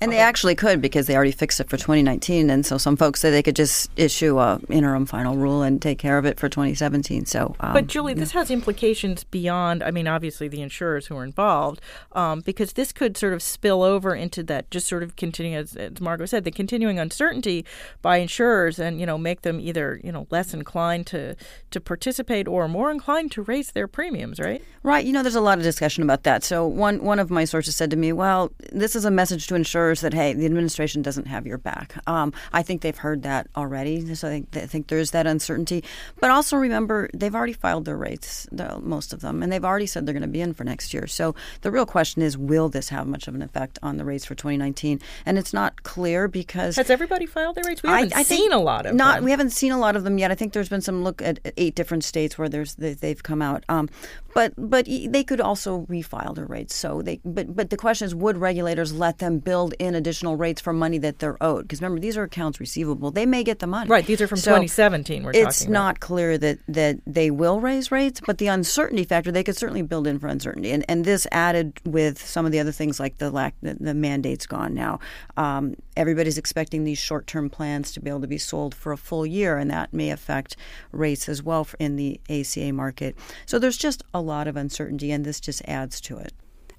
And 0.00 0.12
they 0.12 0.18
actually 0.18 0.54
could 0.54 0.80
because 0.80 1.08
they 1.08 1.16
already 1.16 1.32
fixed 1.32 1.58
it 1.58 1.68
for 1.68 1.76
2019. 1.76 2.50
And 2.50 2.64
so 2.64 2.78
some 2.78 2.96
folks 2.96 3.20
say 3.20 3.30
they 3.30 3.42
could 3.42 3.56
just 3.56 3.90
issue 3.96 4.38
a 4.38 4.60
interim 4.68 5.06
final 5.06 5.36
rule 5.36 5.62
and 5.62 5.82
take 5.82 5.98
care 5.98 6.18
of 6.18 6.24
it 6.24 6.38
for 6.38 6.48
2017. 6.48 7.26
So, 7.26 7.56
um, 7.58 7.72
But 7.72 7.88
Julie, 7.88 8.14
this 8.14 8.30
has 8.30 8.48
implications 8.48 9.24
beyond. 9.24 9.82
I 9.82 9.90
mean, 9.90 10.06
obviously 10.06 10.46
the 10.46 10.62
insurers 10.62 11.06
who 11.08 11.16
are 11.16 11.24
involved, 11.24 11.80
um, 12.12 12.42
because 12.42 12.74
this 12.74 12.92
could 12.92 13.16
sort 13.16 13.32
of 13.32 13.42
spill 13.42 13.82
over 13.82 14.14
into 14.14 14.44
that 14.44 14.70
just 14.70 14.86
sort 14.86 15.02
of 15.02 15.16
continuing, 15.16 15.56
as, 15.56 15.74
as 15.74 16.00
Margot 16.00 16.26
said, 16.26 16.44
the 16.44 16.52
continuing 16.52 17.00
uncertainty 17.00 17.64
by 18.00 18.18
insurers, 18.18 18.78
and 18.78 19.00
you 19.00 19.06
know, 19.06 19.18
make 19.18 19.42
them 19.42 19.60
either 19.60 20.00
you 20.04 20.12
know 20.12 20.28
less 20.30 20.54
inclined 20.54 21.06
to 21.08 21.34
to 21.72 21.80
participate 21.80 22.46
or 22.46 22.68
more 22.68 22.92
inclined 22.92 23.32
to 23.32 23.42
raise 23.42 23.72
their 23.72 23.88
premiums, 23.88 24.38
right? 24.38 24.62
Right. 24.84 25.04
You 25.04 25.12
know, 25.12 25.22
there's 25.22 25.34
a 25.34 25.40
lot 25.40 25.58
of 25.58 25.64
discussion 25.64 26.04
about 26.04 26.22
that. 26.22 26.44
So 26.44 26.66
one 26.66 27.02
one 27.02 27.18
of 27.18 27.30
my 27.30 27.44
sources 27.44 27.74
said 27.74 27.90
to 27.90 27.96
me, 27.96 28.12
"Well, 28.12 28.52
this 28.72 28.94
is 28.94 29.04
a 29.04 29.10
message 29.10 29.48
to 29.48 29.56
insurers 29.56 29.87
that 29.96 30.14
hey, 30.14 30.32
the 30.32 30.46
administration 30.46 31.02
doesn't 31.02 31.26
have 31.26 31.46
your 31.46 31.58
back." 31.58 31.94
Um, 32.06 32.32
I 32.52 32.62
think 32.62 32.82
they've 32.82 32.96
heard 32.96 33.22
that 33.22 33.48
already. 33.56 34.14
So 34.14 34.28
I 34.28 34.30
think, 34.30 34.56
I 34.56 34.66
think 34.66 34.88
there's 34.88 35.10
that 35.12 35.26
uncertainty. 35.26 35.84
But 36.20 36.30
also 36.30 36.56
remember, 36.56 37.08
they've 37.14 37.34
already 37.34 37.52
filed 37.52 37.84
their 37.84 37.96
rates, 37.96 38.46
the, 38.52 38.78
most 38.80 39.12
of 39.12 39.20
them, 39.20 39.42
and 39.42 39.52
they've 39.52 39.64
already 39.64 39.86
said 39.86 40.06
they're 40.06 40.12
going 40.12 40.22
to 40.22 40.28
be 40.28 40.40
in 40.40 40.54
for 40.54 40.64
next 40.64 40.94
year. 40.94 41.06
So 41.06 41.34
the 41.62 41.70
real 41.70 41.86
question 41.86 42.22
is, 42.22 42.36
will 42.36 42.68
this 42.68 42.88
have 42.88 43.06
much 43.06 43.28
of 43.28 43.34
an 43.34 43.42
effect 43.42 43.78
on 43.82 43.96
the 43.96 44.04
rates 44.04 44.24
for 44.24 44.34
2019? 44.34 45.00
And 45.26 45.38
it's 45.38 45.52
not 45.52 45.82
clear 45.82 46.28
because 46.28 46.76
Has 46.76 46.90
everybody 46.90 47.26
filed 47.26 47.56
their 47.56 47.64
rates? 47.64 47.82
We 47.82 47.88
haven't 47.88 48.16
I, 48.16 48.20
I 48.20 48.22
seen 48.22 48.52
a 48.52 48.58
lot 48.58 48.86
of 48.86 48.94
not. 48.94 49.16
them. 49.16 49.24
We 49.24 49.30
haven't 49.30 49.50
seen 49.50 49.72
a 49.72 49.78
lot 49.78 49.96
of 49.96 50.04
them 50.04 50.18
yet. 50.18 50.30
I 50.30 50.34
think 50.34 50.52
there's 50.52 50.68
been 50.68 50.80
some 50.80 51.04
look 51.04 51.22
at 51.22 51.40
eight 51.56 51.74
different 51.74 52.04
states 52.04 52.38
where 52.38 52.48
there's 52.48 52.74
they, 52.76 52.94
they've 52.94 53.22
come 53.22 53.42
out. 53.42 53.64
Um, 53.68 53.88
but 54.34 54.52
but 54.56 54.86
they 54.86 55.24
could 55.24 55.40
also 55.40 55.86
refile 55.86 56.34
their 56.34 56.46
rates. 56.46 56.74
So 56.74 57.02
they 57.02 57.20
but 57.24 57.54
but 57.54 57.70
the 57.70 57.76
question 57.76 58.06
is, 58.06 58.14
would 58.14 58.36
regulators 58.36 58.92
let 58.92 59.18
them 59.18 59.38
build 59.38 59.74
in 59.78 59.94
additional 59.94 60.36
rates 60.36 60.60
for 60.60 60.72
money 60.72 60.98
that 60.98 61.18
they're 61.18 61.42
owed? 61.42 61.62
Because 61.62 61.80
remember, 61.80 62.00
these 62.00 62.16
are 62.16 62.24
accounts 62.24 62.60
receivable. 62.60 63.10
They 63.10 63.26
may 63.26 63.44
get 63.44 63.58
the 63.58 63.66
money. 63.66 63.88
Right, 63.88 64.06
these 64.06 64.20
are 64.20 64.26
from 64.26 64.38
So 64.38 64.50
2017 64.50 65.22
we're 65.22 65.30
it's 65.30 65.60
talking 65.60 65.72
about. 65.72 65.80
not 65.80 66.00
clear 66.00 66.38
that 66.38 66.58
that 66.68 66.98
they 67.06 67.30
will 67.30 67.60
raise 67.60 67.90
rates, 67.90 68.20
but 68.24 68.38
the 68.38 68.48
uncertainty 68.48 69.04
factor 69.04 69.30
they 69.32 69.44
could 69.44 69.56
certainly 69.56 69.82
build 69.82 70.06
in 70.06 70.18
for 70.18 70.28
uncertainty. 70.28 70.72
And 70.72 70.84
and 70.88 71.04
this 71.04 71.26
added 71.32 71.80
with 71.84 72.24
some 72.24 72.46
of 72.46 72.52
the 72.52 72.60
other 72.60 72.72
things 72.72 72.98
like 73.00 73.18
the 73.18 73.30
lack 73.30 73.54
the, 73.62 73.74
the 73.74 73.94
mandates 73.94 74.46
gone 74.46 74.74
now. 74.74 75.00
Um, 75.36 75.74
everybody's 75.96 76.38
expecting 76.38 76.84
these 76.84 76.98
short 76.98 77.26
term 77.26 77.50
plans 77.50 77.92
to 77.92 78.00
be 78.00 78.10
able 78.10 78.20
to 78.20 78.26
be 78.26 78.38
sold 78.38 78.74
for 78.74 78.92
a 78.92 78.96
full 78.96 79.26
year, 79.26 79.58
and 79.58 79.70
that 79.70 79.92
may 79.92 80.10
affect 80.10 80.56
rates 80.92 81.28
as 81.28 81.42
well 81.42 81.66
in 81.78 81.96
the 81.96 82.20
ACA 82.28 82.72
market. 82.72 83.16
So 83.46 83.58
there's 83.58 83.76
just 83.76 84.02
a 84.14 84.20
lot 84.20 84.46
of 84.46 84.56
uncertainty, 84.56 85.10
and 85.10 85.24
this 85.24 85.40
just 85.40 85.62
adds 85.66 86.00
to 86.02 86.18
it. 86.18 86.32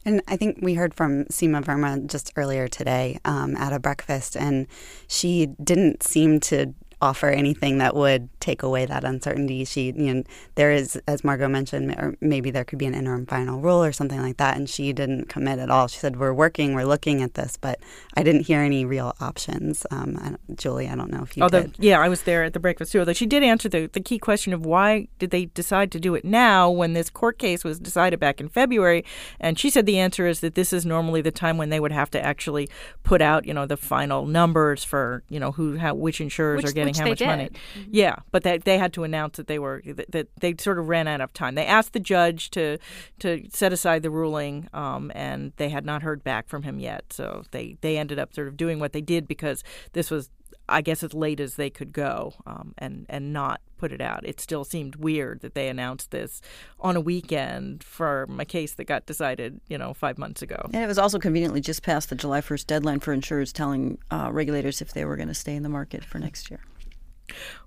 And 0.09 0.23
I 0.27 0.37
think 0.37 0.57
we 0.59 0.73
heard 0.73 0.95
from 0.95 1.25
Seema 1.25 1.63
Verma 1.63 2.07
just 2.07 2.33
earlier 2.35 2.67
today 2.67 3.19
um, 3.25 3.55
at 3.55 3.73
a 3.73 3.79
breakfast, 3.79 4.35
and 4.35 4.65
she 5.07 5.49
didn't 5.63 6.01
seem 6.01 6.39
to 6.39 6.73
offer 7.01 7.29
anything 7.29 7.77
that 7.77 7.95
would 7.95 8.29
take 8.39 8.61
away 8.63 8.85
that 8.85 9.03
uncertainty. 9.03 9.63
She, 9.65 9.93
you 9.95 10.13
know, 10.13 10.23
there 10.55 10.71
is, 10.71 11.01
as 11.07 11.23
Margot 11.23 11.47
mentioned, 11.47 11.91
or 11.91 12.15
maybe 12.19 12.51
there 12.51 12.65
could 12.65 12.79
be 12.79 12.85
an 12.85 12.93
interim 12.93 13.25
final 13.25 13.61
rule 13.61 13.83
or 13.83 13.91
something 13.91 14.21
like 14.21 14.37
that, 14.37 14.57
and 14.57 14.69
she 14.69 14.91
didn't 14.91 15.29
commit 15.29 15.59
at 15.59 15.69
all. 15.69 15.87
She 15.87 15.99
said, 15.99 16.17
"We're 16.17 16.33
working, 16.33 16.73
we're 16.73 16.85
looking 16.85 17.21
at 17.21 17.35
this," 17.35 17.57
but 17.59 17.79
I 18.17 18.23
didn't 18.23 18.47
hear 18.47 18.59
any 18.59 18.83
real 18.85 19.15
options. 19.19 19.85
Um, 19.91 20.17
I, 20.21 20.53
Julie, 20.55 20.89
I 20.89 20.95
don't 20.95 21.11
know 21.11 21.23
if 21.23 21.37
you 21.37 21.43
Although, 21.43 21.63
did. 21.63 21.75
yeah, 21.79 21.99
I 21.99 22.09
was 22.09 22.23
there 22.23 22.43
at 22.43 22.53
the 22.53 22.59
breakfast 22.59 22.91
too. 22.91 22.99
Although 22.99 23.13
she 23.13 23.25
did 23.25 23.43
answer 23.43 23.69
the, 23.69 23.87
the 23.87 24.01
key 24.01 24.19
question 24.19 24.53
of 24.53 24.65
why 24.65 25.07
did 25.19 25.31
they 25.31 25.45
decide 25.45 25.91
to 25.93 25.99
do 25.99 26.15
it 26.15 26.25
now 26.25 26.69
when 26.69 26.93
this 26.93 27.09
court 27.09 27.39
case 27.39 27.63
was 27.63 27.79
decided 27.79 28.19
back 28.19 28.41
in 28.41 28.49
February, 28.49 29.05
and 29.39 29.57
she 29.57 29.69
said 29.69 29.85
the 29.85 29.99
answer 29.99 30.27
is 30.27 30.41
that 30.41 30.55
this 30.55 30.73
is 30.73 30.85
normally 30.85 31.21
the 31.21 31.31
time 31.31 31.57
when 31.57 31.69
they 31.69 31.79
would 31.79 31.91
have 31.91 32.11
to 32.11 32.21
actually 32.23 32.69
put 33.03 33.21
out, 33.21 33.45
you 33.45 33.53
know, 33.53 33.65
the 33.65 33.77
final 33.77 34.25
numbers 34.25 34.83
for, 34.83 35.23
you 35.29 35.39
know, 35.39 35.51
who, 35.53 35.77
how, 35.77 35.93
which 35.93 36.19
insurers 36.19 36.57
Which- 36.57 36.71
are 36.71 36.73
getting 36.73 36.88
which 36.89 36.97
how 36.97 37.03
they 37.05 37.09
much 37.11 37.19
did. 37.19 37.27
money. 37.27 37.49
Yeah, 37.89 38.15
but 38.31 38.43
they 38.43 38.57
they 38.57 38.77
had 38.77 38.93
to 38.93 39.03
announce 39.03 39.37
that 39.37 39.47
they 39.47 39.59
were 39.59 39.81
that, 39.85 40.11
that 40.11 40.27
they 40.39 40.55
sort 40.57 40.79
of 40.79 40.89
ran 40.89 41.07
out 41.07 41.21
of 41.21 41.33
time. 41.33 41.55
They 41.55 41.65
asked 41.65 41.93
the 41.93 41.99
judge 41.99 42.49
to 42.51 42.77
to 43.19 43.45
set 43.51 43.73
aside 43.73 44.03
the 44.03 44.11
ruling, 44.11 44.67
um, 44.73 45.11
and 45.15 45.53
they 45.57 45.69
had 45.69 45.85
not 45.85 46.01
heard 46.01 46.23
back 46.23 46.47
from 46.47 46.63
him 46.63 46.79
yet. 46.79 47.05
So 47.11 47.43
they 47.51 47.77
they 47.81 47.97
ended 47.97 48.19
up 48.19 48.33
sort 48.33 48.47
of 48.47 48.57
doing 48.57 48.79
what 48.79 48.93
they 48.93 49.01
did 49.01 49.27
because 49.27 49.63
this 49.93 50.09
was. 50.11 50.29
I 50.71 50.81
guess 50.81 51.01
as 51.01 51.15
late 51.15 51.39
as 51.39 51.55
they 51.55 51.71
could 51.71 51.91
go, 51.91 52.35
um, 52.45 52.75
and 52.77 53.07
and 53.09 53.33
not 53.33 53.59
put 53.79 53.91
it 53.91 54.01
out. 54.01 54.23
It 54.25 54.39
still 54.39 54.63
seemed 54.63 54.97
weird 54.97 55.39
that 55.41 55.55
they 55.55 55.69
announced 55.69 56.11
this 56.11 56.41
on 56.79 56.95
a 56.95 57.01
weekend 57.01 57.83
for 57.83 58.27
a 58.37 58.45
case 58.45 58.73
that 58.73 58.83
got 58.83 59.05
decided, 59.07 59.59
you 59.67 59.77
know, 59.77 59.93
five 59.93 60.17
months 60.17 60.41
ago. 60.41 60.61
And 60.65 60.83
it 60.83 60.87
was 60.87 60.99
also 60.99 61.17
conveniently 61.17 61.61
just 61.61 61.81
past 61.81 62.09
the 62.09 62.15
July 62.15 62.41
1st 62.41 62.67
deadline 62.67 62.99
for 62.99 63.13
insurers 63.13 63.51
telling 63.51 63.97
uh, 64.11 64.29
regulators 64.31 64.81
if 64.81 64.93
they 64.93 65.05
were 65.05 65.15
going 65.15 65.29
to 65.29 65.33
stay 65.33 65.55
in 65.55 65.63
the 65.63 65.69
market 65.69 66.03
for 66.03 66.19
next 66.19 66.51
year. 66.51 66.59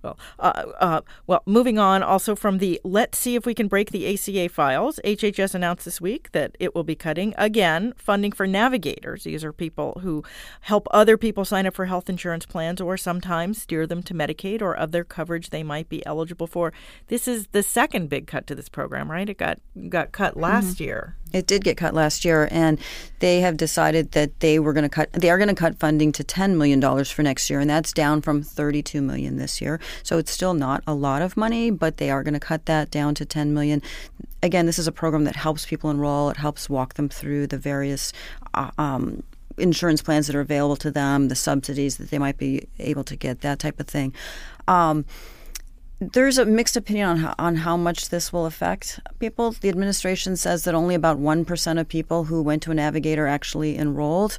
Well, 0.03 0.19
uh, 0.39 0.65
uh, 0.81 1.01
well, 1.27 1.43
moving 1.47 1.79
on. 1.79 2.03
Also 2.03 2.35
from 2.35 2.59
the 2.59 2.81
Let's 2.85 3.19
See 3.19 3.37
If 3.37 3.47
We 3.47 3.55
Can 3.55 3.69
Break 3.69 3.91
the 3.91 4.13
ACA 4.13 4.49
files, 4.49 4.99
HHS 5.05 5.55
announced 5.55 5.85
this 5.85 6.01
week 6.01 6.33
that 6.33 6.57
it 6.59 6.75
will 6.75 6.85
be 6.85 6.95
cutting 6.95 7.35
again 7.39 7.95
funding 7.97 8.33
for 8.33 8.47
navigators. 8.47 9.25
These 9.25 9.45
are 9.45 9.53
people 9.53 10.01
who 10.03 10.25
help 10.63 10.87
other 10.91 11.17
people 11.17 11.45
sign 11.45 11.67
up 11.67 11.75
for 11.75 11.87
health 11.87 12.09
insurance 12.09 12.47
plans 12.47 12.81
or 12.81 12.97
sometimes 12.97 13.63
steer 13.63 13.87
them 13.87 14.03
to 14.05 14.15
Medicaid 14.15 14.63
or 14.63 14.79
other 14.79 15.05
coverage 15.05 15.51
they 15.51 15.63
might 15.63 15.89
be 15.89 16.05
eligible 16.07 16.47
for. 16.47 16.73
This 17.09 17.29
is 17.29 17.49
the 17.49 17.63
second 17.63 18.09
big 18.09 18.27
cut 18.27 18.47
to 18.49 18.55
this 18.55 18.69
program, 18.69 19.11
right? 19.11 19.29
It 19.29 19.39
got 19.39 19.59
got 19.89 20.13
cut 20.13 20.37
last 20.37 20.81
year. 20.81 21.17
It 21.33 21.47
did 21.47 21.65
get 21.65 21.77
cut 21.77 21.95
last 21.95 22.25
year, 22.25 22.49
and 22.51 22.79
they 23.21 23.41
have 23.41 23.57
decided 23.57 24.13
that 24.13 24.41
they 24.41 24.59
were 24.59 24.73
going 24.73 24.83
to 24.85 24.89
cut. 24.89 25.13
They 25.13 25.31
are 25.31 25.39
going 25.39 25.49
to 25.49 25.55
cut 25.55 25.79
funding 25.79 26.13
to 26.13 26.25
ten 26.25 26.59
million 26.59 26.81
dollars 26.81 27.11
for 27.11 27.23
next 27.23 27.49
year, 27.51 27.61
and 27.61 27.71
that's 27.71 27.93
down 27.93 28.23
from 28.23 28.43
thirty-two 28.43 29.03
million 29.03 29.37
this 29.37 29.61
year. 29.61 29.81
So 30.03 30.19
it's 30.19 30.31
still 30.31 30.55
not 30.55 30.83
a 30.87 30.95
lot 30.95 31.23
of 31.23 31.37
money, 31.37 31.71
but 31.71 31.97
they 31.97 32.11
are 32.11 32.23
going 32.23 32.35
to 32.35 32.41
cut 32.41 32.67
that 32.67 32.91
down 32.91 33.15
to 33.17 33.25
ten 33.25 33.55
million. 33.55 33.83
Again, 34.43 34.67
this 34.67 34.79
is 34.79 34.87
a 34.87 34.93
program 34.93 35.25
that 35.25 35.37
helps 35.37 35.67
people 35.67 35.91
enroll. 35.91 36.31
It 36.31 36.37
helps 36.37 36.69
walk 36.69 36.95
them 36.95 37.09
through 37.09 37.47
the 37.47 37.59
various. 37.59 38.13
Uh, 38.55 38.71
um, 38.79 39.23
insurance 39.59 40.01
plans 40.01 40.27
that 40.27 40.35
are 40.35 40.41
available 40.41 40.77
to 40.77 40.91
them, 40.91 41.29
the 41.29 41.35
subsidies 41.35 41.99
that 41.99 42.09
they 42.09 42.19
might 42.19 42.39
be 42.39 42.67
able 42.79 43.05
to 43.05 43.15
get, 43.15 43.43
that 43.43 43.59
type 43.59 43.79
of 43.79 43.87
thing. 43.87 44.15
Um, 44.67 45.05
there's 46.13 46.39
a 46.39 46.45
mixed 46.45 46.77
opinion 46.77 47.09
on 47.09 47.17
how, 47.19 47.35
on 47.39 47.57
how 47.57 47.77
much 47.77 48.09
this 48.09 48.33
will 48.33 48.47
affect 48.47 48.99
people. 49.21 49.53
The 49.53 49.69
administration 49.69 50.37
says 50.37 50.65
that 50.65 50.75
only 50.75 50.95
about 50.95 51.19
1% 51.19 51.81
of 51.81 51.89
people 51.89 52.25
who 52.25 52.43
went 52.43 52.63
to 52.65 52.71
a 52.71 52.75
navigator 52.75 53.27
actually 53.27 53.79
enrolled. 53.79 54.39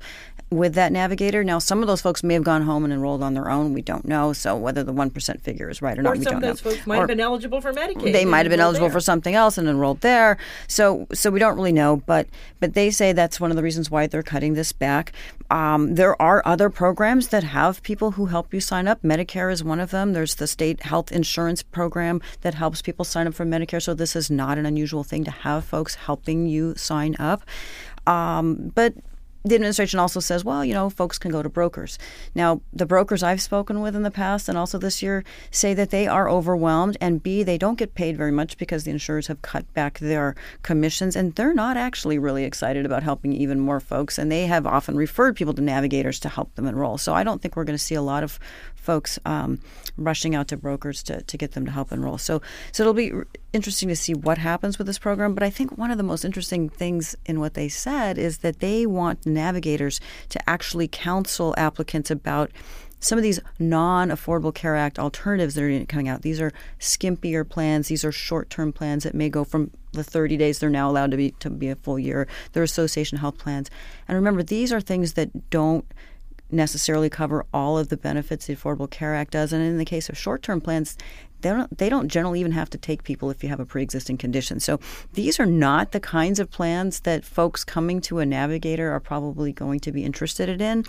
With 0.56 0.76
that 0.76 0.92
navigator. 0.92 1.44
Now, 1.44 1.60
some 1.60 1.82
of 1.82 1.88
those 1.88 2.02
folks 2.02 2.24
may 2.24 2.34
have 2.36 2.44
gone 2.44 2.62
home 2.64 2.84
and 2.84 2.94
enrolled 2.94 3.24
on 3.24 3.34
their 3.34 3.50
own. 3.50 3.74
We 3.74 3.82
don't 3.82 4.06
know. 4.06 4.34
So 4.34 4.56
whether 4.56 4.84
the 4.84 4.94
one 4.94 5.10
percent 5.10 5.42
figure 5.42 5.70
is 5.70 5.82
right 5.82 5.98
or, 5.98 6.02
or 6.02 6.04
not, 6.04 6.18
we 6.18 6.24
some 6.24 6.34
don't 6.34 6.42
know. 6.42 6.48
Some 6.48 6.52
of 6.52 6.64
those 6.64 6.74
folks 6.76 6.88
might 6.88 6.98
Or 6.98 7.00
have 7.00 7.08
been 7.08 7.20
eligible 7.20 7.62
for 7.62 7.74
Medicaid. 7.74 8.14
they 8.14 8.26
might 8.26 8.46
have 8.46 8.50
been 8.52 8.60
eligible 8.60 8.88
there. 8.88 8.94
for 8.94 9.00
something 9.00 9.36
else 9.36 9.58
and 9.58 9.68
enrolled 9.68 10.02
there. 10.02 10.38
So, 10.68 11.08
so 11.14 11.30
we 11.32 11.40
don't 11.40 11.56
really 11.56 11.72
know. 11.72 11.98
But 11.98 12.28
but 12.60 12.74
they 12.74 12.92
say 12.92 13.14
that's 13.14 13.40
one 13.40 13.52
of 13.52 13.58
the 13.58 13.64
reasons 13.64 13.90
why 13.92 14.08
they're 14.08 14.24
cutting 14.24 14.54
this 14.54 14.72
back. 14.72 15.12
Um, 15.50 15.96
there 15.96 16.20
are 16.22 16.42
other 16.46 16.70
programs 16.70 17.28
that 17.30 17.44
have 17.44 17.84
people 17.84 18.12
who 18.12 18.28
help 18.28 18.54
you 18.54 18.60
sign 18.60 18.88
up. 18.88 19.02
Medicare 19.04 19.52
is 19.52 19.64
one 19.64 19.80
of 19.80 19.92
them. 19.92 20.14
There's 20.14 20.36
the 20.36 20.48
state 20.48 20.84
health 20.84 21.12
insurance 21.12 21.62
program 21.62 22.22
that 22.42 22.56
helps 22.56 22.82
people 22.82 23.06
sign 23.06 23.28
up 23.28 23.34
for 23.34 23.46
Medicare. 23.46 23.82
So 23.82 23.94
this 23.94 24.16
is 24.16 24.32
not 24.32 24.58
an 24.58 24.66
unusual 24.66 25.04
thing 25.04 25.24
to 25.26 25.32
have 25.32 25.66
folks 25.66 25.96
helping 25.96 26.48
you 26.48 26.74
sign 26.76 27.16
up. 27.20 27.44
Um, 28.08 28.72
but 28.76 28.94
the 29.46 29.56
administration 29.56 30.00
also 30.00 30.20
says, 30.20 30.46
well, 30.46 30.64
you 30.64 30.74
know, 30.74 30.90
folks 30.90 31.18
can 31.18 31.32
go 31.32 31.44
to 31.44 31.50
brokers. 31.50 32.00
Now, 32.34 32.62
the 32.72 32.86
brokers 32.86 33.24
I've 33.24 33.42
spoken 33.42 33.82
with 33.82 33.96
in 33.96 34.04
the 34.04 34.12
past 34.12 34.48
and 34.48 34.58
also 34.58 34.78
this 34.78 35.04
year 35.04 35.24
say 35.52 35.74
that 35.74 35.90
they 35.90 36.08
are 36.08 36.30
overwhelmed, 36.30 36.98
and 37.02 37.22
B, 37.22 37.44
they 37.44 37.58
don't 37.58 37.78
get 37.78 37.94
paid 37.94 38.16
very 38.18 38.32
much 38.32 38.58
because 38.58 38.86
the 38.86 38.92
insurers 38.92 39.28
have 39.28 39.42
cut 39.42 39.72
back 39.74 40.00
their 40.00 40.36
commissions, 40.62 41.16
and 41.16 41.36
they're 41.36 41.54
not 41.54 41.76
actually 41.76 42.18
really 42.18 42.46
excited 42.46 42.86
about 42.86 43.04
helping 43.04 43.34
even 43.34 43.60
more 43.60 43.80
folks, 43.80 44.18
and 44.18 44.32
they 44.32 44.46
have 44.46 44.66
often 44.66 44.96
referred 44.96 45.36
people 45.36 45.54
to 45.54 45.62
navigators 45.62 46.20
to 46.22 46.30
help 46.30 46.56
them 46.56 46.68
enroll. 46.68 46.98
So 46.98 47.14
I 47.14 47.24
don't 47.24 47.42
think 47.42 47.56
we're 47.56 47.66
going 47.66 47.78
to 47.78 47.84
see 47.84 47.96
a 47.96 48.02
lot 48.02 48.24
of 48.24 48.40
folks 48.84 49.18
um, 49.26 49.60
rushing 49.98 50.36
out 50.36 50.48
to 50.50 50.58
brokers 50.58 51.02
to, 51.04 51.22
to 51.22 51.38
get 51.38 51.54
them 51.54 51.66
to 51.66 51.72
help 51.72 51.92
enroll. 51.92 52.18
So, 52.18 52.42
so 52.72 52.84
it'll 52.84 52.94
be 52.94 53.12
interesting 53.54 53.90
to 53.90 53.96
see 53.96 54.14
what 54.14 54.38
happens 54.38 54.78
with 54.78 54.88
this 54.88 55.00
program. 55.00 55.34
But 55.34 55.44
I 55.44 55.50
think 55.50 55.78
one 55.78 55.92
of 55.92 55.98
the 55.98 56.04
most 56.04 56.26
interesting 56.26 56.70
things 56.70 57.16
in 57.26 57.40
what 57.40 57.54
they 57.54 57.70
said 57.70 58.18
is 58.18 58.40
that 58.40 58.60
they 58.60 58.86
want 58.86 59.26
navigators 59.26 60.00
to 60.30 60.50
actually 60.50 60.88
counsel 60.88 61.54
applicants 61.58 62.12
about 62.12 62.52
some 63.00 63.18
of 63.18 63.24
these 63.24 63.40
non-affordable 63.60 64.54
care 64.54 64.78
act 64.78 64.98
alternatives 64.98 65.56
that 65.56 65.64
are 65.64 65.86
coming 65.86 66.08
out 66.08 66.22
these 66.22 66.40
are 66.40 66.54
skimpier 66.80 67.48
plans 67.48 67.90
these 67.90 68.06
are 68.06 68.14
short-term 68.14 68.72
plans 68.72 69.04
that 69.04 69.14
may 69.14 69.30
go 69.30 69.44
from 69.44 69.70
the 69.92 70.04
30 70.04 70.38
days 70.38 70.60
they're 70.60 70.70
now 70.70 70.90
allowed 70.90 71.12
to 71.12 71.18
be 71.18 71.32
to 71.32 71.50
be 71.50 71.68
a 71.68 71.76
full 71.76 72.00
year 72.00 72.28
they're 72.54 72.64
association 72.64 73.18
health 73.18 73.38
plans 73.38 73.70
and 74.08 74.16
remember 74.16 74.42
these 74.42 74.72
are 74.72 74.80
things 74.80 75.14
that 75.14 75.50
don't 75.50 75.86
necessarily 76.54 77.10
cover 77.10 77.46
all 77.54 77.78
of 77.78 77.90
the 77.90 77.98
benefits 77.98 78.46
the 78.46 78.56
Affordable 78.56 78.90
Care 78.90 79.16
Act 79.16 79.32
does. 79.32 79.52
And 79.54 79.64
in 79.64 79.78
the 79.78 79.86
case 79.86 80.10
of 80.10 80.18
short-term 80.18 80.62
plans, 80.62 80.98
they 81.44 81.50
don't 81.50 81.78
they 81.78 81.90
don't 81.90 82.08
generally 82.08 82.40
even 82.40 82.54
have 82.54 82.70
to 82.72 82.78
take 82.78 83.04
people 83.04 83.30
if 83.30 83.44
you 83.44 83.50
have 83.50 83.60
a 83.60 83.66
pre-existing 83.66 84.18
condition. 84.18 84.60
So 84.60 84.80
these 85.14 85.40
are 85.40 85.46
not 85.46 85.92
the 85.92 86.00
kinds 86.00 86.40
of 86.40 86.50
plans 86.50 87.02
that 87.02 87.24
folks 87.24 87.64
coming 87.64 88.02
to 88.02 88.20
a 88.20 88.26
navigator 88.26 88.92
are 88.92 89.00
probably 89.00 89.52
going 89.52 89.82
to 89.82 89.92
be 89.92 90.04
interested 90.04 90.62
in. 90.62 90.86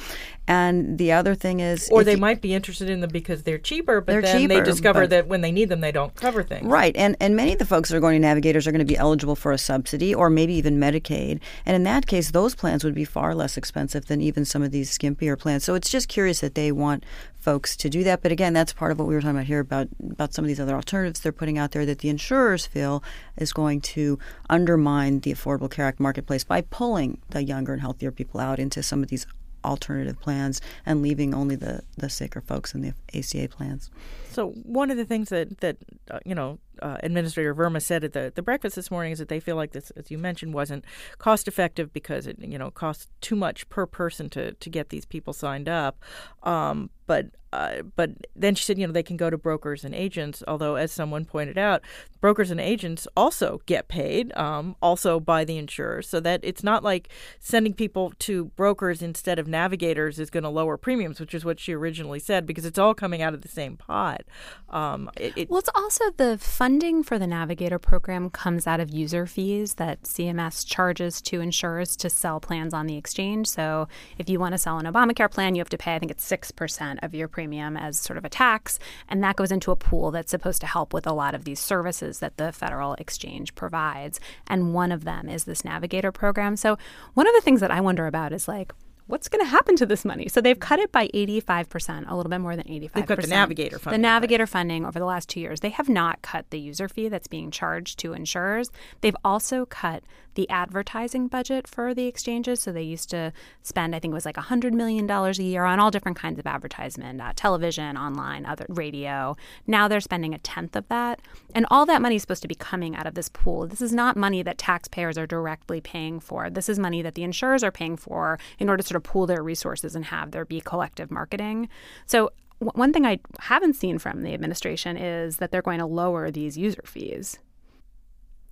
And 0.47 0.99
the 0.99 1.13
other 1.13 1.35
thing 1.35 1.61
is 1.61 1.89
Or 1.91 2.05
they 2.05 2.13
you- 2.13 2.19
might 2.19 2.43
be 2.43 2.53
interested 2.53 2.91
in 2.91 3.01
them 3.01 3.11
because 3.11 3.45
they're 3.45 3.59
cheaper, 3.59 4.01
but 4.01 4.13
They're 4.13 4.23
then 4.23 4.49
they 4.49 4.61
discover 4.61 5.07
that 5.07 5.27
when 5.27 5.41
they 5.41 5.51
need 5.53 5.71
them, 5.71 5.81
they 5.81 5.93
don't 5.93 6.15
cover 6.15 6.43
things. 6.43 6.67
Right, 6.67 6.95
and 6.97 7.17
and 7.21 7.35
many 7.35 7.53
of 7.53 7.59
the 7.59 7.65
folks 7.65 7.89
that 7.89 7.97
are 7.97 8.01
going 8.01 8.15
to 8.15 8.21
navigators 8.21 8.67
are 8.67 8.73
going 8.73 8.81
to 8.81 8.85
be 8.85 8.97
eligible 8.97 9.37
for 9.37 9.53
a 9.53 9.59
subsidy 9.59 10.15
or 10.15 10.29
maybe 10.29 10.55
even 10.55 10.79
Medicaid, 10.79 11.41
and 11.65 11.75
in 11.75 11.83
that 11.85 12.07
case, 12.07 12.31
those 12.31 12.55
plans 12.55 12.85
would 12.85 12.95
be 12.95 13.05
far 13.05 13.35
less 13.35 13.57
expensive 13.57 14.07
than 14.07 14.21
even 14.21 14.45
some 14.45 14.63
of 14.63 14.71
these 14.71 14.97
skimpier 14.97 15.39
plans. 15.39 15.65
So 15.65 15.75
it's 15.75 15.91
just 15.91 16.09
curious 16.09 16.41
that 16.41 16.55
they 16.55 16.71
want 16.73 17.05
folks 17.39 17.77
to 17.77 17.89
do 17.89 18.05
that. 18.05 18.23
But 18.23 18.33
again, 18.33 18.53
that's 18.53 18.73
part 18.73 18.93
of 18.93 18.99
what 18.99 19.09
we 19.09 19.15
were 19.15 19.21
talking 19.21 19.37
about 19.37 19.47
here 19.47 19.61
about 19.61 19.89
about 20.11 20.35
some 20.35 20.45
of 20.45 20.49
these 20.49 20.61
other 20.61 20.75
alternatives 20.75 21.21
they're 21.21 21.33
putting 21.33 21.59
out 21.59 21.73
there 21.73 21.87
that 21.87 22.01
the 22.01 22.09
insurers 22.09 22.67
feel 22.67 23.03
is 23.37 23.53
going 23.53 23.81
to 23.81 24.19
undermine 24.51 25.21
the 25.21 25.33
Affordable 25.33 25.71
Care 25.71 25.87
Act 25.87 26.01
marketplace 26.01 26.45
by 26.45 26.61
pulling 26.61 27.19
the 27.31 27.43
younger 27.43 27.73
and 27.73 27.81
healthier 27.81 28.11
people 28.11 28.41
out 28.41 28.59
into 28.59 28.83
some 28.83 29.03
of 29.03 29.09
these 29.09 29.27
alternative 29.65 30.21
plans 30.21 30.61
and 30.85 31.03
leaving 31.03 31.35
only 31.35 31.57
the 31.57 31.83
the 31.97 32.09
sicker 32.09 32.41
folks 32.41 32.75
in 32.75 32.83
the 32.83 32.93
ACA 33.15 33.49
plans. 33.49 33.91
So 34.31 34.51
one 34.51 34.91
of 34.91 34.97
the 34.97 35.05
things 35.05 35.29
that 35.31 35.61
that 35.61 35.77
uh, 36.11 36.21
you 36.25 36.35
know 36.35 36.59
uh, 36.83 36.99
Administrator 37.03 37.55
Verma 37.55 37.83
said 37.83 38.05
at 38.05 38.13
the 38.13 38.33
the 38.35 38.43
breakfast 38.43 38.77
this 38.77 38.91
morning 38.91 39.13
is 39.13 39.19
that 39.19 39.29
they 39.29 39.41
feel 39.41 39.57
like 39.57 39.73
this, 39.73 39.91
as 39.93 40.11
you 40.11 40.19
mentioned, 40.19 40.55
wasn't 40.55 40.85
cost 41.19 41.49
effective 41.49 41.93
because 41.93 42.27
it 42.27 42.39
you 42.41 42.59
know 42.59 42.71
costs 42.71 43.09
too 43.21 43.37
much 43.37 43.69
per 43.69 43.87
person 43.87 44.29
to 44.31 44.53
to 44.53 44.71
get 44.71 44.89
these 44.89 45.05
people 45.05 45.33
signed 45.33 45.69
up. 45.69 46.03
Um, 46.43 46.91
but 47.07 47.27
uh, 47.55 47.83
but 47.95 48.11
then 48.35 48.57
she 48.57 48.65
said, 48.65 48.79
you 48.79 48.87
know, 48.87 48.93
they 48.93 49.03
can 49.03 49.17
go 49.17 49.31
to 49.31 49.39
brokers 49.39 49.85
and 49.85 49.95
agents. 49.95 50.43
Although, 50.49 50.75
as 50.75 50.91
someone 50.91 51.25
pointed 51.25 51.57
out, 51.57 51.83
brokers 52.21 52.51
and 52.51 52.61
agents 52.61 53.07
also 53.17 53.61
get 53.67 53.87
paid, 53.87 54.37
um, 54.37 54.75
also 54.83 55.21
by 55.21 55.45
the 55.45 55.57
insurer. 55.57 56.03
So 56.03 56.19
that 56.19 56.41
it's 56.43 56.65
not 56.65 56.83
like 56.83 57.11
sending 57.39 57.73
people 57.73 58.13
to 58.19 58.47
brokers 58.57 59.03
instead 59.03 59.39
of 59.39 59.47
navigators 59.47 60.19
is 60.19 60.31
going 60.31 60.43
to 60.43 60.49
lower 60.49 60.77
premiums, 60.77 61.21
which 61.21 61.33
is 61.33 61.45
what 61.45 61.61
she 61.61 61.73
originally 61.73 62.19
said, 62.19 62.45
because 62.45 62.65
it's 62.65 62.79
all 62.79 62.93
coming 62.93 63.23
out 63.23 63.35
of 63.35 63.43
the 63.43 63.49
same 63.49 63.77
pot. 63.77 64.23
Um, 64.71 65.09
it, 65.17 65.33
it, 65.37 65.51
Well, 65.51 65.61
it's 65.61 65.71
also 65.77 66.11
the 66.11 66.37
funding 66.65 67.03
for 67.03 67.19
the 67.19 67.27
Navigator 67.27 67.79
program 67.79 68.31
comes 68.31 68.67
out 68.67 68.81
of 68.81 68.89
user 68.89 69.27
fees 69.27 69.75
that 69.75 70.03
CMS 70.05 70.67
charges 70.67 71.21
to 71.21 71.43
insurers 71.43 71.95
to 71.95 72.09
sell 72.09 72.41
plans 72.41 72.73
on 72.73 72.87
the 72.87 72.97
exchange. 72.97 73.49
So 73.49 73.87
if 74.17 74.31
you 74.31 74.41
want 74.41 74.53
to 74.53 74.59
sell 74.59 74.79
an 74.79 74.87
Obamacare 74.87 75.31
plan, 75.31 75.55
you 75.55 75.61
have 75.61 75.69
to 75.69 75.77
pay, 75.77 75.95
I 75.95 75.99
think 75.99 76.11
it's 76.11 76.27
6% 76.27 77.01
of 77.03 77.15
your 77.15 77.29
premium 77.29 77.77
as 77.77 78.01
sort 78.01 78.17
of 78.17 78.25
a 78.25 78.31
tax. 78.31 78.79
And 79.11 79.23
that 79.23 79.37
goes 79.37 79.53
into 79.53 79.73
a 79.73 79.77
pool 79.77 80.11
that's 80.11 80.31
supposed 80.31 80.63
to 80.63 80.67
help 80.67 80.95
with 80.95 81.07
a 81.07 81.13
lot 81.13 81.35
of 81.35 81.45
these 81.45 81.61
services 81.61 82.21
that 82.21 82.39
the 82.39 82.51
federal 82.51 82.95
exchange 82.95 83.55
provides. 83.55 84.19
And 84.47 84.73
one 84.73 84.91
of 84.91 85.05
them 85.05 85.29
is 85.29 85.45
this 85.45 85.67
Navigator 85.67 86.13
program. 86.13 86.57
So 86.57 86.79
one 87.13 87.27
of 87.27 87.35
the 87.35 87.43
things 87.43 87.61
that 87.61 87.73
I 87.73 87.83
wonder 87.83 88.07
about 88.07 88.33
is 88.33 88.49
like, 88.49 88.73
what's 89.07 89.29
going 89.29 89.45
to 89.45 89.51
happen 89.51 89.77
to 89.77 89.87
this 89.87 90.05
money? 90.05 90.29
So 90.29 90.41
they've 90.41 90.59
cut 90.59 90.79
it 90.79 90.93
by 90.93 91.09
85%, 91.09 92.11
a 92.11 92.17
little 92.17 92.31
bit 92.31 92.41
more 92.41 92.57
than 92.57 92.67
85%. 92.67 92.93
They've 92.93 93.07
cut 93.07 93.21
the 93.21 93.27
Navigator 93.27 93.79
funding. 93.79 94.01
The 94.01 94.07
Navigator 94.07 94.47
funding 94.47 94.87
over 94.87 94.99
the 94.99 95.05
last 95.05 95.29
two 95.29 95.41
years. 95.41 95.61
They 95.61 95.71
have 95.71 95.89
not 95.89 96.23
cut 96.23 96.51
the 96.51 96.59
user 96.59 96.89
fee 96.89 97.09
that's 97.09 97.29
being 97.29 97.51
charged 97.51 97.99
to 98.01 98.13
insurers. 98.13 98.71
They've 99.01 99.17
also 99.25 99.67
cut 99.67 100.05
the 100.35 100.49
advertising 100.51 101.29
budget 101.29 101.67
for 101.67 101.95
the 101.95 102.07
exchanges. 102.07 102.61
So 102.61 102.73
they 102.73 102.83
used 102.83 103.11
to 103.11 103.33
spend, 103.63 103.95
I 103.95 103.99
think 103.99 104.13
it 104.13 104.15
was 104.15 104.25
like 104.25 104.37
$100 104.37 104.73
million 104.73 105.11
a 105.11 105.33
year 105.33 105.65
on 105.65 105.81
all 105.81 105.91
different 105.91 106.19
kinds 106.19 106.39
of 106.39 106.47
advertisement, 106.47 107.21
uh, 107.21 107.33
television, 107.37 107.97
online, 107.97 108.47
other 108.47 108.67
radio. 108.69 109.37
Now 109.67 109.89
they're 109.89 110.01
spending 110.01 110.35
a 110.35 110.39
tenth 110.39 110.77
of 110.77 110.89
that. 110.89 111.21
And 111.55 111.67
all 111.71 111.87
that 111.87 112.03
money 112.03 112.17
is 112.17 112.23
supposed 112.23 112.43
to 112.43 112.49
be 112.49 112.55
coming 112.55 112.97
out 112.97 113.07
of 113.07 113.15
this 113.15 113.29
pool. 113.29 113.67
This 113.67 113.81
is 113.81 113.93
not 113.93 114.17
money 114.17 114.43
that 114.43 114.59
taxpayers 114.59 115.19
are 115.19 115.27
directly 115.27 115.81
paying 115.81 116.21
for. 116.21 116.51
This 116.51 116.69
is 116.69 116.79
money 116.79 117.03
that 117.03 117.15
the 117.15 117.23
insurers 117.23 117.63
are 117.63 117.73
paying 117.73 117.97
for 117.97 118.39
in 118.59 118.69
order 118.69 118.83
to 118.83 118.89
sort 118.89 118.97
of 118.97 119.03
pool 119.03 119.27
their 119.27 119.43
resources 119.43 119.95
and 119.95 120.07
have 120.07 120.31
there 120.31 120.45
be 120.45 120.61
collective 120.61 121.11
marketing. 121.11 121.69
So 122.07 122.31
one 122.59 122.93
thing 122.93 123.05
I 123.05 123.19
haven't 123.41 123.75
seen 123.75 123.99
from 123.99 124.23
the 124.23 124.33
administration 124.33 124.97
is 124.97 125.39
that 125.39 125.51
they're 125.51 125.63
going 125.63 125.81
to 125.81 125.87
lower 125.87 126.31
these 126.31 126.57
user 126.57 126.83
fees. 126.85 127.39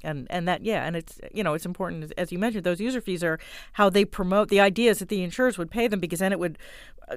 And 0.02 0.26
and 0.30 0.48
that 0.48 0.64
yeah 0.64 0.84
and 0.84 0.96
it's 0.96 1.20
you 1.32 1.42
know 1.42 1.54
it's 1.54 1.66
important 1.66 2.12
as, 2.16 2.32
you 2.32 2.38
mentioned 2.38 2.64
those 2.64 2.80
user 2.80 3.00
fees 3.00 3.22
are 3.22 3.38
how 3.72 3.90
they 3.90 4.04
promote 4.04 4.48
the 4.48 4.60
ideas 4.60 4.98
that 4.98 5.08
the 5.08 5.22
insurers 5.22 5.58
would 5.58 5.70
pay 5.70 5.88
them 5.88 6.00
because 6.00 6.20
then 6.20 6.32
it 6.32 6.38
would 6.38 6.58